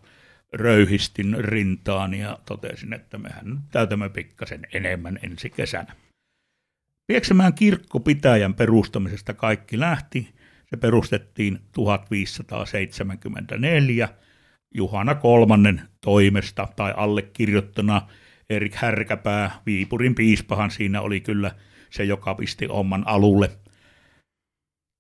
Röyhistin 0.53 1.37
rintaan 1.39 2.15
ja 2.15 2.39
totesin, 2.47 2.93
että 2.93 3.19
mehän 3.19 3.63
täytämme 3.71 4.09
pikkasen 4.09 4.67
enemmän 4.73 5.19
ensi 5.23 5.51
kesänä. 5.51 5.97
Pieksämään 7.07 7.55
kirkkopitäjän 7.55 8.55
perustamisesta 8.55 9.35
kaikki 9.35 9.81
lähti. 9.81 10.36
Se 10.71 10.77
perustettiin 10.77 11.61
1574 11.73 14.09
Juhana 14.75 15.15
kolmannen 15.15 15.83
toimesta 16.01 16.69
tai 16.77 16.95
allekirjoittana 16.97 18.03
Erik 18.51 18.75
Härkäpää, 18.75 19.51
Viipurin 19.67 20.15
piispahan 20.15 20.71
siinä 20.71 21.01
oli 21.01 21.21
kyllä 21.21 21.51
se, 21.91 22.05
joka 22.05 22.35
pisti 22.35 22.69
oman 22.69 23.03
alulle. 23.07 23.51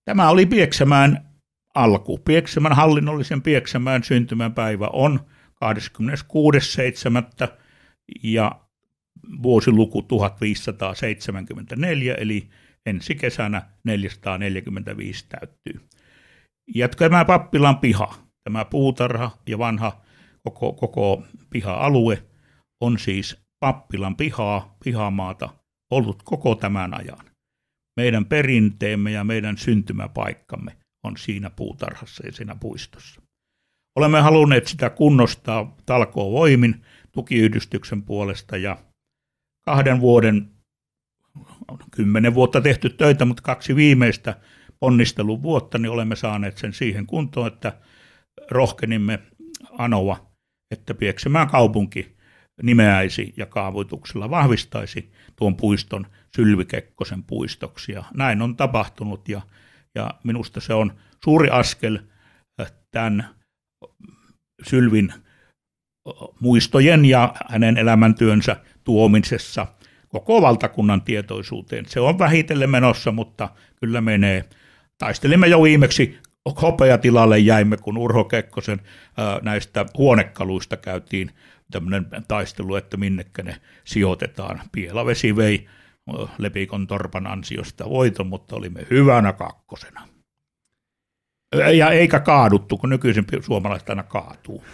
Tämä 0.04 0.30
oli 0.30 0.46
Pieksämään 0.46 1.30
alku. 1.75 2.18
Pieksämän 2.18 2.73
hallinnollisen 2.73 3.42
Pieksämään 3.42 4.04
syntymäpäivä 4.04 4.88
on 4.92 5.20
26.7. 5.64 7.49
ja 8.23 8.61
vuosiluku 9.42 10.02
1574, 10.02 12.14
eli 12.14 12.49
ensi 12.87 13.14
kesänä 13.14 13.62
445 13.85 15.26
täyttyy. 15.28 15.81
Ja 16.75 16.88
tämä 16.88 17.25
pappilan 17.25 17.78
piha, 17.78 18.26
Tämä 18.47 18.64
puutarha 18.64 19.31
ja 19.49 19.59
vanha 19.59 20.00
koko, 20.43 20.73
koko 20.73 21.23
piha-alue 21.50 22.23
on 22.81 22.99
siis 22.99 23.37
pappilan 23.61 24.16
pihaa, 24.16 24.76
pihamaata 24.85 25.49
ollut 25.90 26.23
koko 26.23 26.55
tämän 26.55 26.95
ajan. 26.95 27.26
Meidän 27.97 28.26
perinteemme 28.26 29.11
ja 29.11 29.25
meidän 29.25 29.59
syntymäpaikkamme 29.59 30.76
on 31.05 31.16
siinä 31.16 31.50
puutarhassa 31.50 32.26
ja 32.26 32.33
siinä 32.33 32.57
puistossa. 32.61 33.23
Olemme 33.99 34.21
halunneet 34.21 34.66
sitä 34.66 34.90
kunnostaa 34.90 35.76
talkoon 35.87 36.33
voimin 36.33 36.83
tukiyhdistyksen 37.12 38.02
puolesta 38.02 38.57
ja 38.57 38.76
kahden 39.64 40.00
vuoden, 40.00 40.50
kymmenen 41.90 42.35
vuotta 42.35 42.61
tehty 42.61 42.90
töitä, 42.90 43.25
mutta 43.25 43.42
kaksi 43.42 43.76
viimeistä 43.76 44.37
ponnistelun 44.80 45.42
vuotta, 45.42 45.78
niin 45.78 45.90
olemme 45.90 46.16
saaneet 46.16 46.58
sen 46.58 46.73
siihen 46.73 47.06
kuntoon, 47.06 47.46
että 47.46 47.73
rohkenimme 48.50 49.18
anoa, 49.78 50.30
että 50.70 50.94
Pieksämään 50.94 51.49
kaupunki 51.49 52.16
nimeäisi 52.62 53.35
ja 53.37 53.46
kaavoituksella 53.46 54.30
vahvistaisi 54.30 55.12
tuon 55.37 55.56
puiston 55.56 56.06
Sylvikekkosen 56.37 57.23
puistoksi. 57.23 57.92
Ja 57.92 58.04
näin 58.14 58.42
on 58.42 58.56
tapahtunut 58.56 59.28
ja, 59.28 59.40
ja 59.94 60.11
minusta 60.25 60.61
se 60.61 60.75
on 60.75 60.92
suuri 61.25 61.50
askel 61.50 61.99
äh, 62.61 62.73
tämän 62.90 63.28
Sylvin 64.62 65.12
muistojen 66.40 67.04
ja 67.04 67.35
hänen 67.49 67.76
elämäntyönsä 67.76 68.56
tuomisessa 68.85 69.66
koko 70.09 70.43
valtakunnan 70.43 71.03
tietoisuuteen. 71.03 71.87
Se 71.87 72.01
on 72.01 72.19
vähitellen 72.19 72.71
menossa, 72.71 73.13
mutta 73.13 73.49
kyllä 73.81 74.01
menee. 74.01 74.45
Taistelimme 74.99 75.47
jo 75.47 75.63
viimeksi 75.63 76.19
hopeatilalle 76.63 77.39
jäimme, 77.39 77.77
kun 77.77 77.99
Urho 77.99 78.25
Kekkosen 78.25 78.81
näistä 79.43 79.87
huonekaluista 79.99 80.77
käytiin 80.77 81.31
tämmöinen 81.71 82.07
taistelu, 82.29 82.75
että 82.77 82.97
minnekä 82.97 83.43
ne 83.43 83.57
sijoitetaan. 83.85 84.61
Pielavesi 84.73 85.37
vei 85.37 85.67
Lepikon 86.39 86.87
torpan 86.87 87.27
ansiosta 87.27 87.91
voiton, 87.91 88.27
mutta 88.27 88.57
olimme 88.57 88.87
hyvänä 88.91 89.33
kakkosena. 89.33 90.09
Ja 91.77 91.91
eikä 91.91 92.21
kaaduttu, 92.21 92.79
kun 92.79 92.91
nykyisin 92.91 93.27
suomalaiset 93.41 93.91
aina 93.91 94.03
kaatuu. 94.03 94.65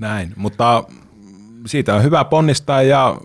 Näin, 0.00 0.32
mutta 0.36 0.84
siitä 1.66 1.94
on 1.94 2.02
hyvä 2.02 2.24
ponnistaa 2.24 2.82
ja 2.82 3.16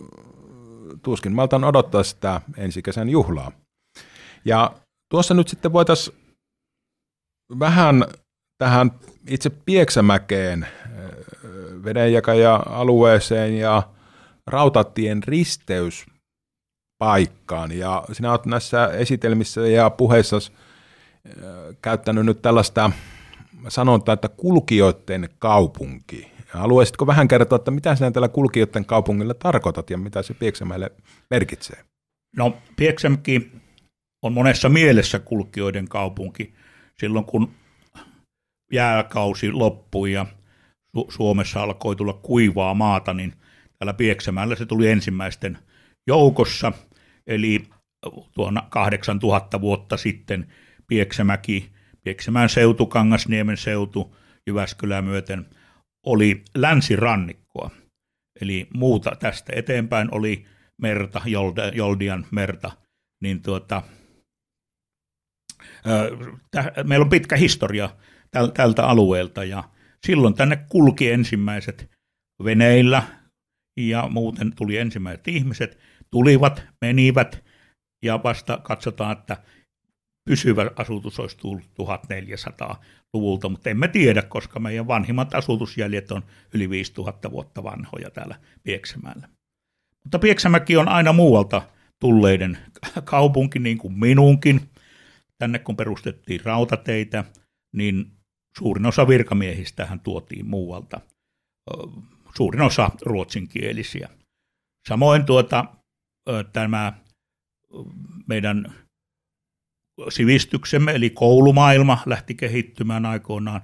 tuskin 1.05 1.33
maltan 1.33 1.63
odottaa 1.63 2.03
sitä 2.03 2.41
ensi 2.57 2.81
kesän 2.81 3.09
juhlaa. 3.09 3.51
Ja 4.45 4.71
tuossa 5.09 5.33
nyt 5.33 5.47
sitten 5.47 5.73
voitaisiin 5.73 6.17
vähän 7.59 8.05
tähän 8.57 8.91
itse 9.27 9.49
Pieksämäkeen, 9.49 10.67
vedenjakaja-alueeseen 11.83 13.57
ja 13.57 13.83
rautatien 14.47 15.23
risteyspaikkaan. 15.23 17.71
Ja 17.71 18.03
sinä 18.11 18.31
olet 18.31 18.45
näissä 18.45 18.87
esitelmissä 18.87 19.67
ja 19.67 19.89
puheissa 19.89 20.37
käyttänyt 21.81 22.25
nyt 22.25 22.41
tällaista 22.41 22.91
sanontaa, 23.67 24.13
että 24.13 24.29
kulkijoiden 24.29 25.29
kaupunki. 25.39 26.34
Haluaisitko 26.57 27.07
vähän 27.07 27.27
kertoa, 27.27 27.55
että 27.55 27.71
mitä 27.71 27.95
sinä 27.95 28.11
tällä 28.11 28.27
kulkijoiden 28.27 28.85
kaupungilla 28.85 29.33
tarkoitat 29.33 29.89
ja 29.89 29.97
mitä 29.97 30.23
se 30.23 30.33
Pieksämäelle 30.33 30.91
merkitsee? 31.29 31.83
No 32.37 32.57
Pieksämäki 32.75 33.51
on 34.21 34.33
monessa 34.33 34.69
mielessä 34.69 35.19
kulkijoiden 35.19 35.87
kaupunki. 35.87 36.53
Silloin 36.99 37.25
kun 37.25 37.51
jääkausi 38.71 39.51
loppui 39.51 40.11
ja 40.11 40.25
Su- 40.97 41.11
Suomessa 41.11 41.63
alkoi 41.63 41.95
tulla 41.95 42.13
kuivaa 42.13 42.73
maata, 42.73 43.13
niin 43.13 43.33
täällä 43.79 43.93
Pieksämäellä 43.93 44.55
se 44.55 44.65
tuli 44.65 44.87
ensimmäisten 44.87 45.57
joukossa. 46.07 46.71
Eli 47.27 47.63
tuona 48.33 48.61
8000 48.69 49.61
vuotta 49.61 49.97
sitten 49.97 50.47
Pieksämäki, 50.87 51.71
Pieksämään 52.03 52.49
seutu, 52.49 52.85
Kangasniemen 52.85 53.57
seutu, 53.57 54.15
Jyväskylä 54.47 55.01
myöten 55.01 55.45
oli 56.05 56.43
länsirannikkoa. 56.55 57.71
Eli 58.41 58.67
muuta 58.73 59.15
tästä 59.19 59.53
eteenpäin 59.55 60.07
oli 60.13 60.45
merta, 60.81 61.21
Joldian 61.73 62.25
merta, 62.31 62.71
niin 63.21 63.41
tuota, 63.41 63.81
meillä 66.83 67.03
on 67.03 67.09
pitkä 67.09 67.35
historia 67.35 67.89
tältä 68.53 68.85
alueelta 68.85 69.43
ja 69.43 69.63
silloin 70.05 70.33
tänne 70.33 70.65
kulki 70.69 71.11
ensimmäiset 71.11 71.91
veneillä 72.43 73.03
ja 73.79 74.07
muuten 74.09 74.55
tuli 74.55 74.77
ensimmäiset 74.77 75.27
ihmiset, 75.27 75.79
tulivat, 76.11 76.63
menivät 76.81 77.43
ja 78.03 78.23
vasta 78.23 78.57
katsotaan, 78.57 79.17
että 79.17 79.37
pysyvä 80.25 80.71
asutus 80.75 81.19
olisi 81.19 81.37
tullut 81.37 81.63
1400-luvulta, 81.63 83.49
mutta 83.49 83.69
emme 83.69 83.87
tiedä, 83.87 84.21
koska 84.21 84.59
meidän 84.59 84.87
vanhimmat 84.87 85.35
asutusjäljet 85.35 86.11
on 86.11 86.23
yli 86.53 86.69
5000 86.69 87.31
vuotta 87.31 87.63
vanhoja 87.63 88.09
täällä 88.09 88.39
Pieksämäellä. 88.63 89.29
Mutta 90.03 90.19
Pieksämäki 90.19 90.77
on 90.77 90.87
aina 90.87 91.13
muualta 91.13 91.61
tulleiden 91.99 92.57
kaupunki, 93.03 93.59
niin 93.59 93.77
kuin 93.77 93.99
minunkin. 93.99 94.69
Tänne 95.37 95.59
kun 95.59 95.77
perustettiin 95.77 96.41
rautateitä, 96.43 97.23
niin 97.73 98.11
suurin 98.57 98.85
osa 98.85 99.07
virkamiehistähän 99.07 99.99
tuotiin 99.99 100.49
muualta. 100.49 101.01
Suurin 102.35 102.61
osa 102.61 102.91
ruotsinkielisiä. 103.01 104.09
Samoin 104.87 105.25
tuota, 105.25 105.65
tämä 106.53 106.93
meidän 108.27 108.73
sivistyksemme, 110.09 110.91
eli 110.91 111.09
koulumaailma 111.09 111.97
lähti 112.05 112.35
kehittymään 112.35 113.05
aikoinaan. 113.05 113.61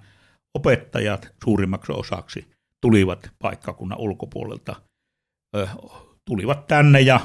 Opettajat 0.53 1.35
suurimmaksi 1.43 1.91
osaksi 1.91 2.51
tulivat 2.81 3.31
paikkakunnan 3.39 3.99
ulkopuolelta, 3.99 4.75
tulivat 6.25 6.67
tänne 6.67 7.01
ja, 7.01 7.19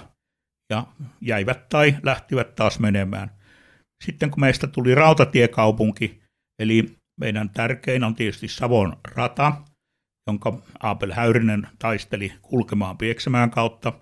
ja 0.71 0.87
jäivät 1.21 1.69
tai 1.69 1.97
lähtivät 2.03 2.55
taas 2.55 2.79
menemään. 2.79 3.31
Sitten 4.05 4.31
kun 4.31 4.40
meistä 4.40 4.66
tuli 4.66 4.95
rautatiekaupunki, 4.95 6.23
eli 6.59 6.97
meidän 7.21 7.51
tärkein 7.51 8.05
on 8.05 8.14
tietysti 8.14 8.49
Savon 8.49 8.97
rata, 9.14 9.53
jonka 10.27 10.62
Aapel 10.83 11.12
Häyrinen 11.12 11.69
taisteli 11.79 12.33
kulkemaan 12.42 12.99
Pieksämään 12.99 13.51
kautta. 13.51 13.92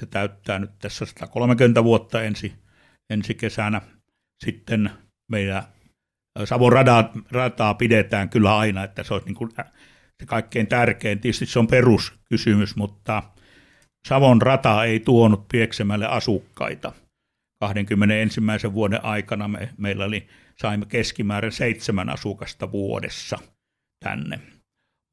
Se 0.00 0.06
täyttää 0.06 0.58
nyt 0.58 0.78
tässä 0.78 1.06
130 1.06 1.84
vuotta 1.84 2.22
ensi, 2.22 2.54
ensi 3.10 3.34
kesänä 3.34 3.80
sitten 4.44 4.90
meidän 5.30 5.62
Savon 6.44 6.72
radaa, 6.72 7.12
rataa 7.30 7.74
pidetään 7.74 8.28
kyllä 8.28 8.56
aina, 8.56 8.84
että 8.84 9.02
se 9.02 9.14
olisi 9.14 9.26
niin 9.26 9.36
kuin 9.36 9.50
se 10.20 10.26
kaikkein 10.26 10.66
tärkein. 10.66 11.20
Tietysti 11.20 11.46
se 11.46 11.58
on 11.58 11.66
peruskysymys, 11.66 12.76
mutta 12.76 13.22
Savon 14.08 14.42
rata 14.42 14.84
ei 14.84 15.00
tuonut 15.00 15.48
Pieksemälle 15.48 16.06
asukkaita. 16.06 16.92
21. 17.60 18.40
vuoden 18.72 19.04
aikana 19.04 19.48
me, 19.48 19.68
meillä 19.78 20.04
oli, 20.04 20.28
saimme 20.60 20.86
keskimäärin 20.86 21.52
seitsemän 21.52 22.08
asukasta 22.08 22.72
vuodessa 22.72 23.38
tänne. 24.04 24.40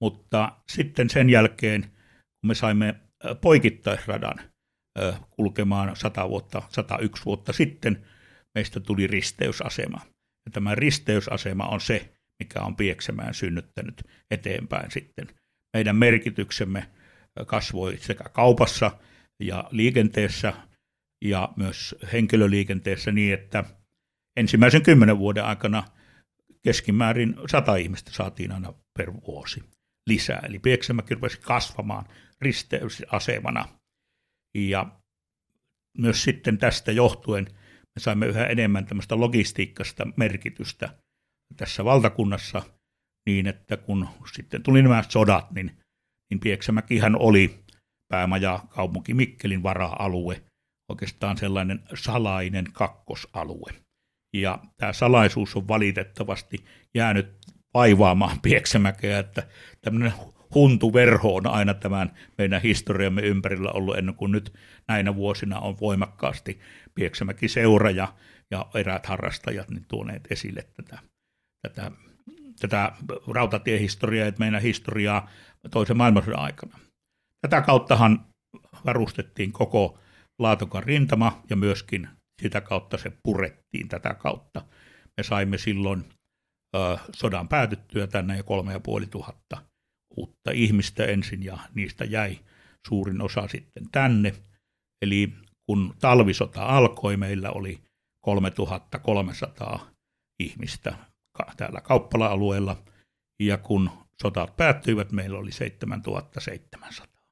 Mutta 0.01 0.51
sitten 0.71 1.09
sen 1.09 1.29
jälkeen, 1.29 1.81
kun 1.81 2.47
me 2.47 2.55
saimme 2.55 2.95
poikittaisradan 3.41 4.39
kulkemaan 5.29 5.95
100 5.95 6.29
vuotta, 6.29 6.61
101 6.69 7.25
vuotta 7.25 7.53
sitten, 7.53 8.05
meistä 8.55 8.79
tuli 8.79 9.07
risteysasema. 9.07 10.01
Ja 10.45 10.51
tämä 10.51 10.75
risteysasema 10.75 11.65
on 11.65 11.81
se, 11.81 12.13
mikä 12.39 12.61
on 12.61 12.75
Pieksämään 12.75 13.33
synnyttänyt 13.33 14.03
eteenpäin 14.31 14.91
sitten. 14.91 15.27
Meidän 15.73 15.95
merkityksemme 15.95 16.89
kasvoi 17.47 17.97
sekä 17.97 18.23
kaupassa 18.23 18.91
ja 19.39 19.67
liikenteessä 19.71 20.53
ja 21.25 21.53
myös 21.55 21.95
henkilöliikenteessä 22.13 23.11
niin, 23.11 23.33
että 23.33 23.63
ensimmäisen 24.37 24.83
kymmenen 24.83 25.17
vuoden 25.17 25.45
aikana 25.45 25.83
keskimäärin 26.63 27.35
sata 27.51 27.75
ihmistä 27.75 28.11
saatiin 28.11 28.51
aina 28.51 28.73
per 28.97 29.13
vuosi 29.27 29.63
lisää. 30.07 30.41
Eli 30.45 30.59
Pieksämäki 30.59 31.13
rupesi 31.13 31.41
kasvamaan 31.41 32.05
risteysasemana. 32.41 33.65
Ja 34.55 34.99
myös 35.97 36.23
sitten 36.23 36.57
tästä 36.57 36.91
johtuen– 36.91 37.47
me 37.95 37.99
saimme 37.99 38.25
yhä 38.25 38.45
enemmän 38.45 38.85
tämmöistä 38.85 39.19
logistiikkasta 39.19 40.07
merkitystä 40.15 40.89
tässä 41.57 41.85
valtakunnassa 41.85 42.61
niin, 43.25 43.47
että 43.47 43.77
kun 43.77 44.07
sitten 44.35 44.63
tuli 44.63 44.81
nämä 44.81 45.03
sodat, 45.09 45.51
niin, 45.51 45.71
niin 46.29 46.39
Pieksämäkihän 46.39 47.15
oli 47.15 47.63
päämaja 48.09 48.59
kaupunki 48.69 49.13
Mikkelin 49.13 49.63
vara-alue, 49.63 50.43
oikeastaan 50.91 51.37
sellainen 51.37 51.79
salainen 51.93 52.65
kakkosalue. 52.73 53.71
Ja 54.33 54.59
tämä 54.77 54.93
salaisuus 54.93 55.55
on 55.55 55.67
valitettavasti 55.67 56.65
jäänyt 56.95 57.37
vaivaamaan 57.73 58.41
Pieksämäkeä, 58.41 59.19
että 59.19 59.47
tämmöinen 59.81 60.13
huntuverho 60.53 61.35
on 61.35 61.47
aina 61.47 61.73
tämän 61.73 62.13
meidän 62.37 62.61
historiamme 62.61 63.21
ympärillä 63.21 63.71
ollut 63.71 63.97
ennen 63.97 64.15
kuin 64.15 64.31
nyt 64.31 64.53
näinä 64.87 65.15
vuosina 65.15 65.59
on 65.59 65.79
voimakkaasti 65.79 66.59
Pieksämäki 66.95 67.47
seura 67.47 67.91
ja, 67.91 68.13
ja 68.51 68.65
eräät 68.75 69.05
harrastajat 69.05 69.69
niin 69.69 69.85
tuoneet 69.87 70.27
esille 70.31 70.67
tätä, 70.75 70.99
tätä, 71.61 71.91
tätä 72.59 72.91
rautatiehistoriaa 73.33 74.25
ja 74.25 74.33
meidän 74.39 74.61
historiaa 74.61 75.29
toisen 75.71 75.97
maailmansodan 75.97 76.39
aikana. 76.39 76.79
Tätä 77.41 77.61
kauttahan 77.61 78.25
varustettiin 78.85 79.51
koko 79.51 79.99
Laatokan 80.39 80.83
rintama 80.83 81.43
ja 81.49 81.55
myöskin 81.55 82.09
sitä 82.41 82.61
kautta 82.61 82.97
se 82.97 83.11
purettiin 83.23 83.87
tätä 83.89 84.13
kautta. 84.13 84.65
Me 85.17 85.23
saimme 85.23 85.57
silloin 85.57 86.05
ö, 86.75 86.97
sodan 87.15 87.47
päätyttyä 87.47 88.07
tänne 88.07 88.37
jo 88.37 88.43
kolme 88.43 88.73
ja 88.73 88.79
puoli 88.79 89.07
tuhatta 89.07 89.72
uutta 90.17 90.51
ihmistä 90.51 91.05
ensin 91.05 91.43
ja 91.43 91.57
niistä 91.75 92.05
jäi 92.05 92.39
suurin 92.87 93.21
osa 93.21 93.47
sitten 93.47 93.89
tänne. 93.91 94.33
Eli 95.01 95.33
kun 95.65 95.95
talvisota 95.99 96.65
alkoi, 96.65 97.17
meillä 97.17 97.51
oli 97.51 97.79
3300 98.21 99.87
ihmistä 100.39 100.97
täällä 101.57 101.81
kauppala-alueella, 101.81 102.83
ja 103.39 103.57
kun 103.57 103.89
sotat 104.21 104.57
päättyivät, 104.57 105.11
meillä 105.11 105.37
oli 105.37 105.51
7700. 105.51 107.23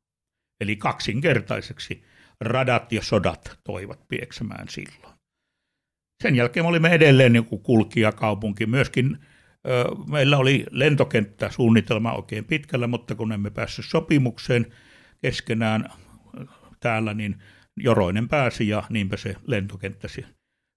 Eli 0.62 0.76
kaksinkertaiseksi 0.76 2.04
radat 2.42 2.92
ja 2.92 3.02
sodat 3.02 3.60
toivat 3.64 4.08
Pieksämään 4.08 4.70
silloin. 4.70 5.14
sen 6.24 6.36
jälkeen 6.36 6.64
me 6.64 6.70
olimme 6.70 6.90
edelleen 6.90 7.34
niin 7.34 7.48
kulkijakaupunki. 7.64 8.66
Myöskin 8.66 9.26
meillä 10.08 10.38
oli 10.38 10.66
lentokenttäsuunnitelma 10.72 12.14
oikein 12.14 12.46
pitkällä, 12.46 12.88
mutta 12.88 13.16
kun 13.16 13.32
emme 13.32 13.50
päässyt 13.50 13.86
sopimukseen 13.86 14.74
keskenään 15.22 15.90
täällä, 16.80 17.14
niin 17.14 17.36
Joroinen 17.78 18.30
pääsi 18.30 18.68
ja 18.68 18.84
niinpä 18.90 19.18
se 19.18 19.36
lentokenttäsi 19.48 20.26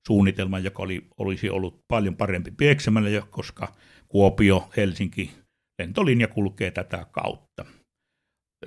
suunnitelma, 0.06 0.58
joka 0.58 0.82
oli, 0.82 1.06
olisi 1.18 1.50
ollut 1.50 1.80
paljon 1.88 2.16
parempi 2.16 2.50
Pieksämällä, 2.50 3.22
koska 3.30 3.74
Kuopio, 4.08 4.70
Helsinki, 4.76 5.30
lentolinja 5.78 6.28
kulkee 6.28 6.70
tätä 6.70 7.06
kautta. 7.12 7.64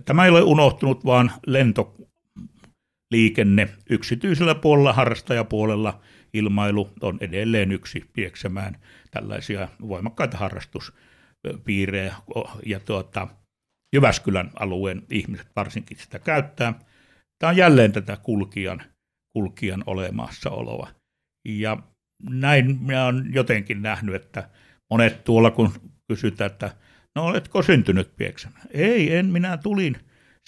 Tämä 0.06 0.26
ei 0.26 0.32
ole 0.32 0.42
unohtunut, 0.42 1.06
vaan 1.06 1.32
lentoliikenne 1.48 3.70
yksityisellä 3.90 4.56
puolella, 4.56 4.94
harrastajapuolella 4.94 6.02
ilmailu 6.34 6.90
on 7.02 7.18
edelleen 7.22 7.72
yksi 7.72 8.10
Pieksämään 8.14 8.78
tällaisia 9.12 9.68
voimakkaita 9.82 10.38
harrastuspiirejä 10.38 12.16
ja 12.66 12.80
tuota, 12.80 13.28
Jyväskylän 13.96 14.52
alueen 14.60 15.04
ihmiset 15.10 15.48
varsinkin 15.56 15.98
sitä 15.98 16.20
käyttää. 16.20 16.74
Tämä 17.40 17.50
on 17.50 17.58
jälleen 17.58 17.92
tätä 17.92 18.18
kulkijan, 18.24 18.84
kulkijan 19.34 19.84
olemassaoloa. 19.86 20.90
Ja 21.48 21.78
näin 22.30 22.78
minä 22.82 23.06
olen 23.06 23.34
jotenkin 23.34 23.82
nähnyt, 23.82 24.16
että 24.16 24.50
monet 24.90 25.24
tuolla 25.24 25.52
kun 25.52 25.72
kysytään, 26.08 26.52
että 26.52 26.76
no 27.16 27.26
oletko 27.26 27.64
syntynyt 27.64 28.16
Pieksämään? 28.16 28.68
Ei, 28.72 29.16
en, 29.16 29.26
minä 29.26 29.58
tulin 29.58 29.98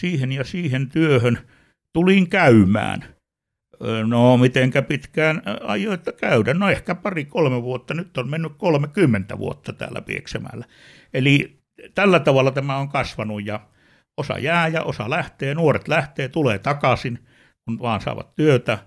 siihen 0.01 0.31
ja 0.31 0.43
siihen 0.43 0.89
työhön, 0.89 1.37
tulin 1.93 2.29
käymään. 2.29 3.18
No, 4.07 4.37
mitenkä 4.37 4.81
pitkään 4.81 5.41
ajoitta 5.67 6.11
käydä? 6.11 6.53
No 6.53 6.69
ehkä 6.69 6.95
pari-kolme 6.95 7.61
vuotta, 7.61 7.93
nyt 7.93 8.17
on 8.17 8.29
mennyt 8.29 8.51
30 8.57 9.37
vuotta 9.37 9.73
täällä 9.73 10.01
Pieksämällä. 10.01 10.65
Eli 11.13 11.59
tällä 11.95 12.19
tavalla 12.19 12.51
tämä 12.51 12.77
on 12.77 12.89
kasvanut 12.89 13.45
ja 13.45 13.59
osa 14.17 14.39
jää 14.39 14.67
ja 14.67 14.83
osa 14.83 15.09
lähtee, 15.09 15.55
nuoret 15.55 15.87
lähtee, 15.87 16.27
tulee 16.27 16.59
takaisin, 16.59 17.19
kun 17.65 17.79
vaan 17.79 18.01
saavat 18.01 18.35
työtä. 18.35 18.77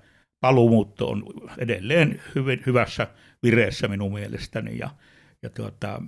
Paluumuutto 0.40 1.08
on 1.08 1.24
edelleen 1.58 2.22
hyvin, 2.34 2.62
hyvässä 2.66 3.06
vireessä 3.42 3.88
minun 3.88 4.12
mielestäni 4.12 4.78
ja, 4.78 4.90
ja 5.42 5.50
tuota, 5.50 6.02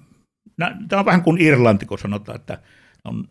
tämä 0.89 1.01
on 1.01 1.05
vähän 1.05 1.23
kuin 1.23 1.41
Irlanti, 1.41 1.87
kun 1.87 1.99
sanotaan, 1.99 2.37
että 2.37 2.59
on, 3.05 3.25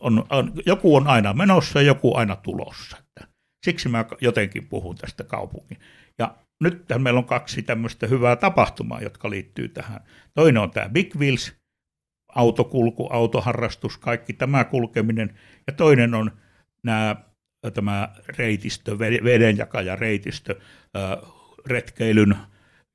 on, 0.00 0.24
on, 0.30 0.52
joku 0.66 0.96
on 0.96 1.06
aina 1.06 1.32
menossa 1.32 1.80
ja 1.80 1.86
joku 1.86 2.16
aina 2.16 2.36
tulossa. 2.36 2.96
Että 2.98 3.35
siksi 3.66 3.88
mä 3.88 4.04
jotenkin 4.20 4.66
puhun 4.66 4.96
tästä 4.96 5.24
kaupungin. 5.24 5.78
Ja 6.18 6.36
nyt 6.60 6.84
meillä 6.98 7.18
on 7.18 7.24
kaksi 7.24 7.62
tämmöistä 7.62 8.06
hyvää 8.06 8.36
tapahtumaa, 8.36 9.00
jotka 9.00 9.30
liittyy 9.30 9.68
tähän. 9.68 10.00
Toinen 10.34 10.62
on 10.62 10.70
tämä 10.70 10.88
Big 10.88 11.16
Wheels, 11.16 11.54
autokulku, 12.34 13.06
autoharrastus, 13.10 13.98
kaikki 13.98 14.32
tämä 14.32 14.64
kulkeminen. 14.64 15.38
Ja 15.66 15.72
toinen 15.72 16.14
on 16.14 16.30
nämä, 16.82 17.16
tämä 17.74 18.14
reitistö, 18.38 18.98
vedenjakaja 18.98 19.96
reitistö, 19.96 20.60
retkeilyn 21.66 22.36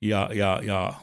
ja, 0.02 0.30
ja, 0.34 0.60
ja 0.64 0.94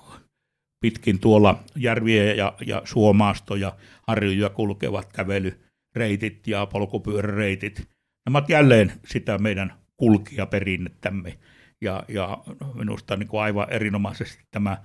pitkin 0.81 1.21
tuolla 1.21 1.65
järviä 1.77 2.35
ja, 2.35 2.53
ja 2.67 2.83
suomaastoja, 2.85 3.77
harjuja 4.07 4.51
kulkevat 4.51 5.13
kävelyreitit 5.13 6.47
ja 6.47 6.67
polkupyöräreitit. 6.67 7.98
Nämä 8.29 8.39
ovat 8.39 8.49
jälleen 8.49 8.93
sitä 9.07 9.39
meidän 9.39 9.75
kulkijaperinnettämme. 9.97 11.39
Ja, 11.81 12.05
ja 12.09 12.39
minusta 12.75 13.17
niin 13.17 13.29
kuin 13.29 13.41
aivan 13.41 13.71
erinomaisesti 13.71 14.45
tämä 14.51 14.77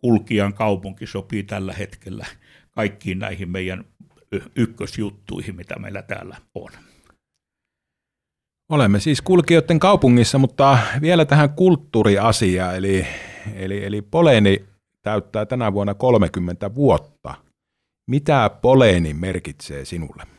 kulkijan 0.00 0.54
kaupunki 0.54 1.06
sopii 1.06 1.42
tällä 1.42 1.72
hetkellä 1.72 2.26
kaikkiin 2.70 3.18
näihin 3.18 3.50
meidän 3.50 3.84
ykkösjuttuihin, 4.56 5.56
mitä 5.56 5.78
meillä 5.78 6.02
täällä 6.02 6.36
on. 6.54 6.70
Olemme 8.70 9.00
siis 9.00 9.22
kulkijoiden 9.22 9.78
kaupungissa, 9.78 10.38
mutta 10.38 10.78
vielä 11.00 11.24
tähän 11.24 11.50
kulttuuriasiaan, 11.50 12.76
eli, 12.76 13.06
eli, 13.54 13.84
eli 13.84 14.02
Poleni 14.02 14.64
täyttää 15.02 15.46
tänä 15.46 15.72
vuonna 15.72 15.94
30 15.94 16.74
vuotta. 16.74 17.34
Mitä 18.10 18.50
Poleeni 18.62 19.14
merkitsee 19.14 19.84
sinulle? 19.84 20.33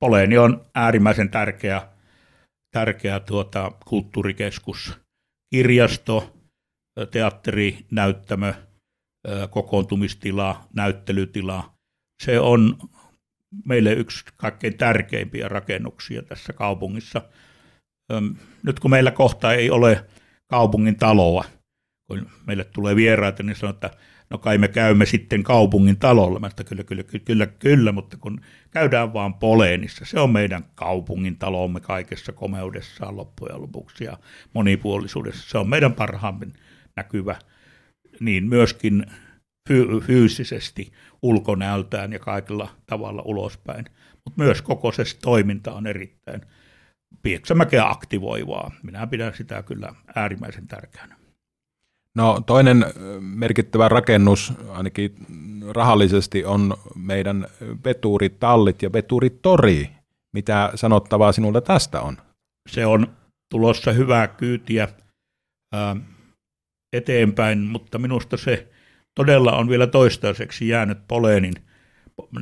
Poleeni 0.00 0.38
on 0.38 0.66
äärimmäisen 0.74 1.30
tärkeä, 1.30 1.88
tärkeä 2.74 3.20
tuota, 3.20 3.72
kulttuurikeskus, 3.86 5.00
kirjasto, 5.54 6.36
teatteri, 7.10 7.86
näyttämö, 7.90 8.54
kokoontumistila, 9.50 10.68
näyttelytila. 10.74 11.74
Se 12.22 12.40
on 12.40 12.78
meille 13.64 13.92
yksi 13.92 14.24
kaikkein 14.36 14.78
tärkeimpiä 14.78 15.48
rakennuksia 15.48 16.22
tässä 16.22 16.52
kaupungissa. 16.52 17.22
Nyt 18.62 18.80
kun 18.80 18.90
meillä 18.90 19.10
kohta 19.10 19.54
ei 19.54 19.70
ole 19.70 20.04
kaupungin 20.50 20.96
taloa, 20.96 21.44
kun 22.06 22.30
meille 22.46 22.64
tulee 22.64 22.96
vieraita, 22.96 23.42
niin 23.42 23.56
sanoo, 23.56 23.74
että 23.74 23.90
no 24.30 24.38
kai 24.38 24.58
me 24.58 24.68
käymme 24.68 25.06
sitten 25.06 25.42
kaupungin 25.42 25.98
talolla. 25.98 26.40
Mä 26.40 26.50
kyllä, 26.68 26.84
kyllä, 26.84 27.02
kyllä, 27.02 27.22
kyllä, 27.24 27.46
kyllä, 27.46 27.92
mutta 27.92 28.16
kun 28.16 28.40
käydään 28.70 29.12
vaan 29.12 29.34
Poleenissa, 29.34 30.04
se 30.04 30.20
on 30.20 30.30
meidän 30.30 30.64
kaupungin 30.74 31.36
talomme 31.38 31.80
kaikessa 31.80 32.32
komeudessaan 32.32 33.16
loppujen 33.16 33.62
lopuksi 33.62 34.04
ja 34.04 34.18
monipuolisuudessa. 34.54 35.50
Se 35.50 35.58
on 35.58 35.68
meidän 35.68 35.92
parhaammin 35.92 36.52
näkyvä, 36.96 37.36
niin 38.20 38.48
myöskin 38.48 39.06
fy- 39.68 40.00
fyysisesti 40.00 40.92
ulkonäöltään 41.22 42.12
ja 42.12 42.18
kaikilla 42.18 42.70
tavalla 42.86 43.22
ulospäin. 43.24 43.84
Mutta 44.24 44.42
myös 44.42 44.62
koko 44.62 44.92
se 44.92 45.04
toiminta 45.22 45.72
on 45.72 45.86
erittäin 45.86 46.40
Pieksämäkeä 47.22 47.88
aktivoivaa. 47.88 48.70
Minä 48.82 49.06
pidän 49.06 49.34
sitä 49.34 49.62
kyllä 49.62 49.94
äärimmäisen 50.14 50.66
tärkeänä. 50.66 51.17
No 52.16 52.40
toinen 52.46 52.84
merkittävä 53.20 53.88
rakennus, 53.88 54.52
ainakin 54.68 55.14
rahallisesti, 55.68 56.44
on 56.44 56.76
meidän 56.94 57.46
veturitallit 57.84 58.82
ja 58.82 58.92
veturitori. 58.92 59.90
Mitä 60.34 60.72
sanottavaa 60.74 61.32
sinulla 61.32 61.60
tästä 61.60 62.00
on? 62.00 62.16
Se 62.68 62.86
on 62.86 63.06
tulossa 63.50 63.92
hyvää 63.92 64.28
kyytiä 64.28 64.88
ää, 65.74 65.96
eteenpäin, 66.92 67.58
mutta 67.58 67.98
minusta 67.98 68.36
se 68.36 68.68
todella 69.14 69.52
on 69.52 69.68
vielä 69.68 69.86
toistaiseksi 69.86 70.68
jäänyt 70.68 70.98
poleenin, 71.08 71.54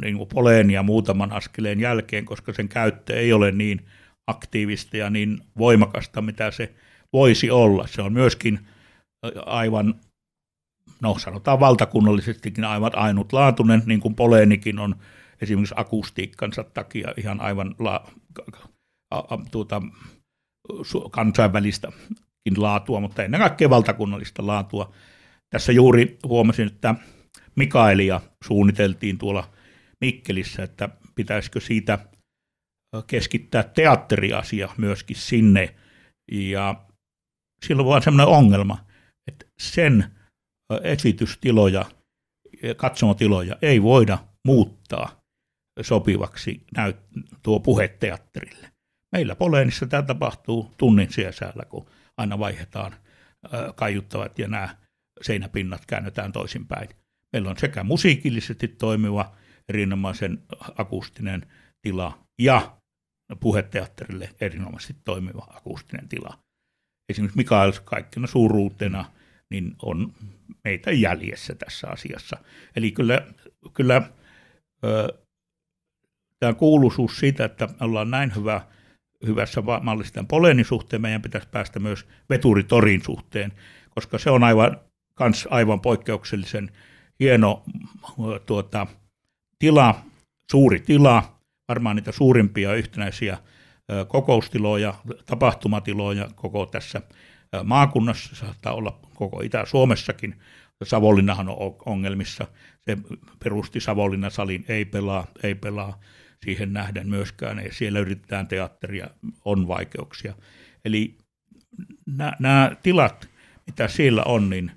niin 0.02 0.16
kuin 0.16 0.28
poleenia 0.28 0.82
muutaman 0.82 1.32
askeleen 1.32 1.80
jälkeen, 1.80 2.24
koska 2.24 2.52
sen 2.52 2.68
käyttö 2.68 3.16
ei 3.16 3.32
ole 3.32 3.52
niin 3.52 3.86
aktiivista 4.26 4.96
ja 4.96 5.10
niin 5.10 5.40
voimakasta, 5.58 6.22
mitä 6.22 6.50
se 6.50 6.74
voisi 7.12 7.50
olla. 7.50 7.86
Se 7.86 8.02
on 8.02 8.12
myöskin 8.12 8.60
aivan, 9.46 9.94
no 11.02 11.18
sanotaan 11.18 11.60
valtakunnallisestikin 11.60 12.64
aivan 12.64 12.98
ainutlaatuinen, 12.98 13.82
niin 13.86 14.00
kuin 14.00 14.14
Poleenikin 14.14 14.78
on 14.78 14.96
esimerkiksi 15.40 15.74
akustiikkansa 15.78 16.64
takia 16.64 17.14
ihan 17.16 17.40
aivan 17.40 17.74
la, 17.78 18.06
a, 19.10 19.18
a, 19.18 19.38
tuota, 19.50 19.82
kansainvälistäkin 21.10 21.94
laatua, 22.56 23.00
mutta 23.00 23.22
ennen 23.22 23.40
kaikkea 23.40 23.70
valtakunnallista 23.70 24.46
laatua. 24.46 24.92
Tässä 25.50 25.72
juuri 25.72 26.18
huomasin, 26.24 26.66
että 26.66 26.94
Mikaelia 27.56 28.20
suunniteltiin 28.44 29.18
tuolla 29.18 29.50
Mikkelissä, 30.00 30.62
että 30.62 30.88
pitäisikö 31.14 31.60
siitä 31.60 31.98
keskittää 33.06 33.62
teatteriasia 33.62 34.68
myöskin 34.76 35.16
sinne. 35.16 35.74
Ja 36.32 36.74
silloin 37.66 37.86
on 37.86 37.90
vaan 37.90 38.02
sellainen 38.02 38.34
ongelma, 38.34 38.85
että 39.26 39.46
sen 39.58 40.04
esitystiloja, 40.82 41.84
katsomotiloja 42.76 43.56
ei 43.62 43.82
voida 43.82 44.18
muuttaa 44.44 45.20
sopivaksi 45.80 46.66
näyt- 46.76 47.22
tuo 47.42 47.60
puheteatterille. 47.60 48.72
Meillä 49.12 49.36
Poleenissa 49.36 49.86
tämä 49.86 50.02
tapahtuu 50.02 50.74
tunnin 50.78 51.12
sisällä, 51.12 51.64
kun 51.68 51.86
aina 52.16 52.38
vaihdetaan 52.38 52.94
kaiuttavat 53.74 54.38
ja 54.38 54.48
nämä 54.48 54.76
seinäpinnat 55.22 55.86
käännetään 55.86 56.32
toisinpäin. 56.32 56.88
Meillä 57.32 57.50
on 57.50 57.58
sekä 57.58 57.84
musiikillisesti 57.84 58.68
toimiva 58.68 59.36
erinomaisen 59.68 60.42
akustinen 60.78 61.46
tila 61.82 62.18
ja 62.40 62.78
puheteatterille 63.40 64.30
erinomaisesti 64.40 64.96
toimiva 65.04 65.46
akustinen 65.50 66.08
tila 66.08 66.38
esimerkiksi 67.08 67.36
Mikael 67.36 67.72
kaikkena 67.84 68.26
suuruutena 68.26 69.04
niin 69.50 69.76
on 69.82 70.12
meitä 70.64 70.92
jäljessä 70.92 71.54
tässä 71.54 71.88
asiassa. 71.88 72.36
Eli 72.76 72.92
kyllä, 72.92 73.26
kyllä 73.74 74.02
tämä 76.38 76.54
kuuluisuus 76.54 77.18
siitä, 77.18 77.44
että 77.44 77.68
ollaan 77.80 78.10
näin 78.10 78.34
hyvä 78.36 78.60
hyvässä 79.26 79.62
mallissa 79.82 80.14
tämän 80.14 80.64
suhteen, 80.64 81.02
meidän 81.02 81.22
pitäisi 81.22 81.48
päästä 81.48 81.80
myös 81.80 82.06
veturitorin 82.30 83.02
suhteen, 83.04 83.52
koska 83.90 84.18
se 84.18 84.30
on 84.30 84.44
aivan, 84.44 84.80
kans 85.14 85.48
aivan 85.50 85.80
poikkeuksellisen 85.80 86.70
hieno 87.20 87.62
tuota, 88.46 88.86
tila, 89.58 90.02
suuri 90.50 90.80
tila, 90.80 91.38
varmaan 91.68 91.96
niitä 91.96 92.12
suurimpia 92.12 92.74
yhtenäisiä 92.74 93.38
kokoustiloja, 94.08 94.94
tapahtumatiloja 95.26 96.28
koko 96.34 96.66
tässä 96.66 97.02
maakunnassa, 97.64 98.36
saattaa 98.36 98.74
olla 98.74 99.00
koko 99.14 99.40
Itä-Suomessakin. 99.40 100.34
Savonlinnahan 100.84 101.48
on 101.48 101.76
ongelmissa. 101.86 102.46
Se 102.80 102.98
perusti 103.44 103.80
Savonlinnan 103.80 104.30
salin, 104.30 104.64
ei 104.68 104.84
pelaa, 104.84 105.26
ei 105.42 105.54
pelaa 105.54 106.00
siihen 106.44 106.72
nähden 106.72 107.08
myöskään. 107.08 107.58
Ja 107.58 107.72
siellä 107.72 107.98
yritetään 107.98 108.48
teatteria, 108.48 109.10
on 109.44 109.68
vaikeuksia. 109.68 110.34
Eli 110.84 111.18
nämä 112.38 112.76
tilat, 112.82 113.28
mitä 113.66 113.88
siellä 113.88 114.22
on, 114.22 114.50
niin 114.50 114.72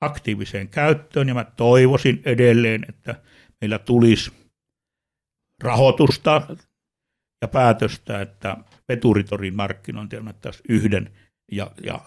aktiiviseen 0.00 0.68
käyttöön, 0.68 1.28
ja 1.28 1.34
mä 1.34 1.44
toivoisin 1.44 2.22
edelleen, 2.24 2.86
että 2.88 3.22
meillä 3.60 3.78
tulisi 3.78 4.32
rahoitusta 5.62 6.56
ja 7.42 7.48
päätöstä, 7.48 8.20
että 8.20 8.56
veturitorin 8.88 9.56
markkinointi 9.56 10.16
annettaisiin 10.16 10.64
yhden 10.68 11.10
ja, 11.52 11.70
ja, 11.82 12.00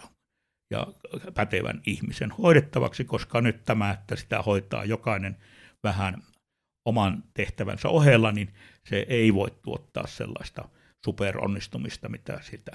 ja 0.71 0.87
pätevän 1.33 1.81
ihmisen 1.85 2.31
hoidettavaksi, 2.31 3.05
koska 3.05 3.41
nyt 3.41 3.65
tämä, 3.65 3.91
että 3.91 4.15
sitä 4.15 4.41
hoitaa 4.41 4.85
jokainen 4.85 5.37
vähän 5.83 6.23
oman 6.85 7.23
tehtävänsä 7.33 7.89
ohella, 7.89 8.31
niin 8.31 8.49
se 8.83 9.05
ei 9.09 9.33
voi 9.33 9.51
tuottaa 9.61 10.07
sellaista 10.07 10.69
superonnistumista, 11.05 12.09
mitä 12.09 12.39
sitä 12.41 12.71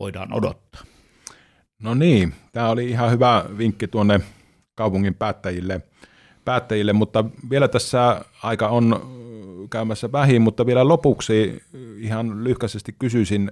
voidaan 0.00 0.32
odottaa. 0.32 0.82
No 1.82 1.94
niin, 1.94 2.34
tämä 2.52 2.68
oli 2.68 2.90
ihan 2.90 3.10
hyvä 3.10 3.44
vinkki 3.58 3.88
tuonne 3.88 4.20
kaupungin 4.74 5.14
päättäjille, 5.14 5.80
päättäjille, 6.44 6.92
mutta 6.92 7.24
vielä 7.50 7.68
tässä 7.68 8.24
aika 8.42 8.68
on 8.68 9.18
käymässä 9.70 10.12
vähin, 10.12 10.42
mutta 10.42 10.66
vielä 10.66 10.88
lopuksi 10.88 11.62
ihan 11.98 12.44
lyhkäisesti 12.44 12.94
kysyisin 12.98 13.50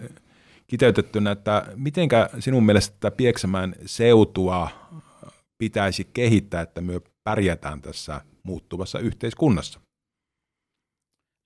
kiteytettynä, 0.67 1.31
että 1.31 1.67
mitenkä 1.77 2.31
sinun 2.39 2.67
mielestä 2.67 3.11
Pieksämään 3.11 3.75
seutua 3.87 4.69
pitäisi 5.59 6.05
kehittää, 6.15 6.63
että 6.63 6.81
me 6.81 7.01
pärjätään 7.25 7.83
tässä 7.83 8.21
muuttuvassa 8.43 8.99
yhteiskunnassa? 8.99 9.81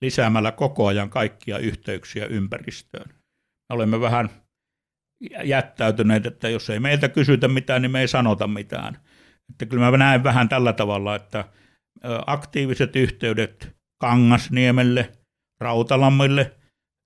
Lisäämällä 0.03 0.53
koko 0.53 0.87
ajan 0.87 1.11
kaikkia 1.11 1.59
yhteyksiä 1.59 2.27
ympäristöön. 2.27 3.09
Me 3.09 3.75
olemme 3.75 4.01
vähän 4.01 4.31
jättäytyneet, 5.45 6.27
että 6.27 6.49
jos 6.49 6.71
ei 6.71 6.81
meiltä 6.81 7.09
kysytä 7.09 7.49
mitään, 7.49 7.83
niin 7.83 7.93
me 7.93 8.01
ei 8.01 8.09
sanota 8.09 8.47
mitään. 8.47 9.01
Että 9.51 9.67
kyllä 9.67 9.91
mä 9.91 9.97
näen 9.97 10.25
vähän 10.25 10.49
tällä 10.49 10.73
tavalla, 10.73 11.15
että 11.15 11.45
aktiiviset 12.27 12.97
yhteydet 12.97 13.77
Kangasniemelle, 14.01 15.13
Rautalammille, 15.61 16.60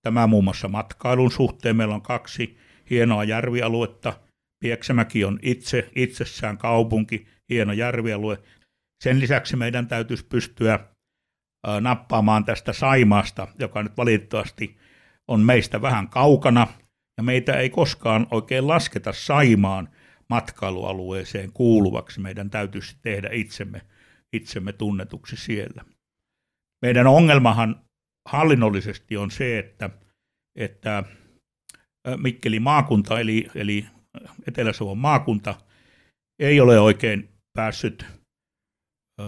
tämä 0.05 0.27
muun 0.27 0.45
muassa 0.45 0.69
matkailun 0.69 1.31
suhteen. 1.31 1.77
Meillä 1.77 1.95
on 1.95 2.03
kaksi 2.03 2.57
hienoa 2.91 3.25
järvialuetta. 3.25 4.21
Pieksämäki 4.65 5.25
on 5.25 5.39
itse, 5.43 5.91
itsessään 5.97 6.59
kaupunki, 6.59 7.27
hieno 7.49 7.73
järvialue. 7.73 8.39
Sen 9.05 9.21
lisäksi 9.21 9.57
meidän 9.57 9.89
täytyisi 9.89 10.27
pystyä 10.27 10.81
nappaamaan 11.81 12.45
tästä 12.45 12.73
Saimaasta, 12.73 13.49
joka 13.59 13.83
nyt 13.83 13.97
valitettavasti 13.97 14.77
on 15.29 15.41
meistä 15.41 15.83
vähän 15.83 16.09
kaukana, 16.09 16.67
ja 17.17 17.23
meitä 17.23 17.53
ei 17.53 17.71
koskaan 17.71 18.27
oikein 18.31 18.69
lasketa 18.69 19.13
Saimaan 19.13 19.89
matkailualueeseen 20.31 21.53
kuuluvaksi. 21.53 22.21
Meidän 22.21 22.51
täytyisi 22.51 22.97
tehdä 23.03 23.29
itsemme, 23.33 23.81
itsemme 24.33 24.73
tunnetuksi 24.73 25.37
siellä. 25.37 25.85
Meidän 26.83 27.07
ongelmahan 27.07 27.85
hallinnollisesti 28.29 29.17
on 29.17 29.31
se, 29.31 29.59
että, 29.59 29.91
että 30.59 31.05
Mikkelin 32.17 32.63
maakunta, 32.63 33.21
eli, 33.21 33.51
eli 33.55 33.87
Etelä-Savon 34.49 34.99
maakunta, 34.99 35.55
ei 36.39 36.61
ole 36.61 36.81
oikein 36.81 37.29
päässyt 37.53 38.07
ö, 39.21 39.25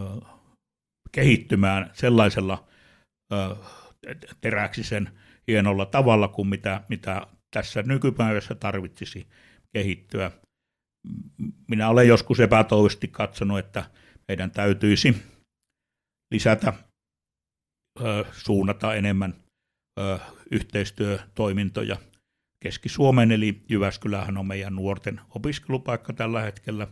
kehittymään 1.13 1.91
sellaisella 1.95 2.69
ö, 3.33 3.57
teräksisen 4.41 5.11
hienolla 5.49 5.87
tavalla 5.87 6.29
kuin 6.29 6.49
mitä, 6.49 6.85
mitä 6.89 7.27
tässä 7.51 7.83
nykypäivässä 7.83 8.55
tarvitsisi 8.55 9.27
kehittyä. 9.73 10.31
Minä 11.69 11.89
olen 11.89 12.09
joskus 12.09 12.41
epätoivosti 12.41 13.09
katsonut, 13.09 13.59
että 13.59 13.91
meidän 14.29 14.51
täytyisi 14.51 15.23
lisätä, 16.35 16.73
suunnata 18.33 18.95
enemmän 18.95 19.35
yhteistyötoimintoja 20.51 21.97
Keski-Suomeen, 22.65 23.33
eli 23.33 23.63
Jyväskylähän 23.69 24.37
on 24.37 24.47
meidän 24.47 24.75
nuorten 24.75 25.21
opiskelupaikka 25.35 26.13
tällä 26.13 26.41
hetkellä. 26.41 26.87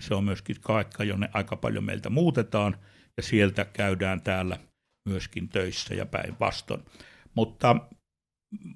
Se 0.00 0.14
on 0.14 0.24
myöskin 0.24 0.56
paikka, 0.66 1.04
jonne 1.04 1.30
aika 1.32 1.56
paljon 1.56 1.84
meiltä 1.84 2.10
muutetaan, 2.10 2.76
ja 3.16 3.22
sieltä 3.22 3.64
käydään 3.64 4.20
täällä 4.20 4.58
myöskin 5.08 5.48
töissä 5.48 5.94
ja 5.94 6.06
päinvastoin. 6.06 6.84
Mutta 7.34 7.76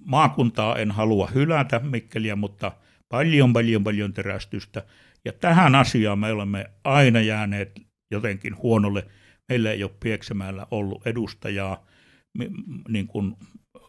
maakuntaa 0.04 0.76
en 0.76 0.90
halua 0.90 1.26
hylätä 1.26 1.78
Mikkeliä, 1.78 2.36
mutta 2.36 2.72
paljon, 3.08 3.52
paljon, 3.52 3.84
paljon 3.84 4.12
terästystä. 4.12 4.82
Ja 5.24 5.32
tähän 5.32 5.74
asiaan 5.74 6.18
me 6.18 6.32
olemme 6.32 6.70
aina 6.84 7.20
jääneet 7.20 7.80
jotenkin 8.10 8.56
huonolle. 8.56 9.06
Meillä 9.50 9.72
ei 9.72 9.82
ole 9.82 9.92
Pieksämäellä 10.00 10.66
ollut 10.70 11.06
edustajaa 11.06 11.86
niin 12.88 13.06
kuin 13.06 13.36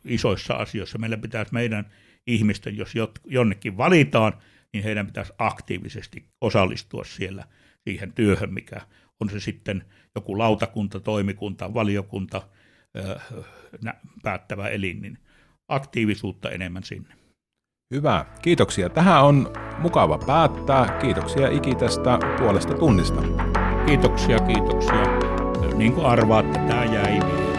isoissa 0.05 0.53
asioissa. 0.53 0.97
Meillä 0.97 1.17
pitäisi 1.17 1.53
meidän 1.53 1.91
ihmisten, 2.27 2.77
jos 2.77 2.93
jonnekin 3.25 3.77
valitaan, 3.77 4.33
niin 4.73 4.83
heidän 4.83 5.05
pitäisi 5.05 5.33
aktiivisesti 5.37 6.25
osallistua 6.41 7.03
siellä 7.03 7.45
siihen 7.83 8.13
työhön, 8.13 8.53
mikä 8.53 8.81
on 9.19 9.29
se 9.29 9.39
sitten 9.39 9.85
joku 10.15 10.37
lautakunta, 10.37 10.99
toimikunta, 10.99 11.73
valiokunta, 11.73 12.41
päättävä 14.23 14.67
elin, 14.67 15.01
niin 15.01 15.17
aktiivisuutta 15.67 16.49
enemmän 16.49 16.83
sinne. 16.83 17.13
Hyvä, 17.93 18.25
kiitoksia. 18.41 18.89
Tähän 18.89 19.23
on 19.23 19.53
mukava 19.79 20.17
päättää. 20.17 20.97
Kiitoksia 21.01 21.47
Iki 21.47 21.75
tästä 21.75 22.19
puolesta 22.37 22.73
tunnista. 22.73 23.21
Kiitoksia, 23.85 24.39
kiitoksia. 24.39 25.20
Niin 25.81 25.93
kuin 25.93 26.05
arvaatte, 26.05 26.59
tämä 26.59 26.85
jäi 26.85 27.19
vielä. 27.19 27.57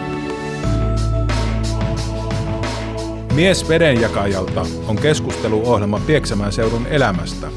Mies 3.33 3.69
vedenjakajalta 3.69 4.65
on 4.87 4.95
keskusteluohjelma 4.95 6.01
Pieksämään 6.07 6.51
seudun 6.51 6.87
elämästä. 6.87 7.47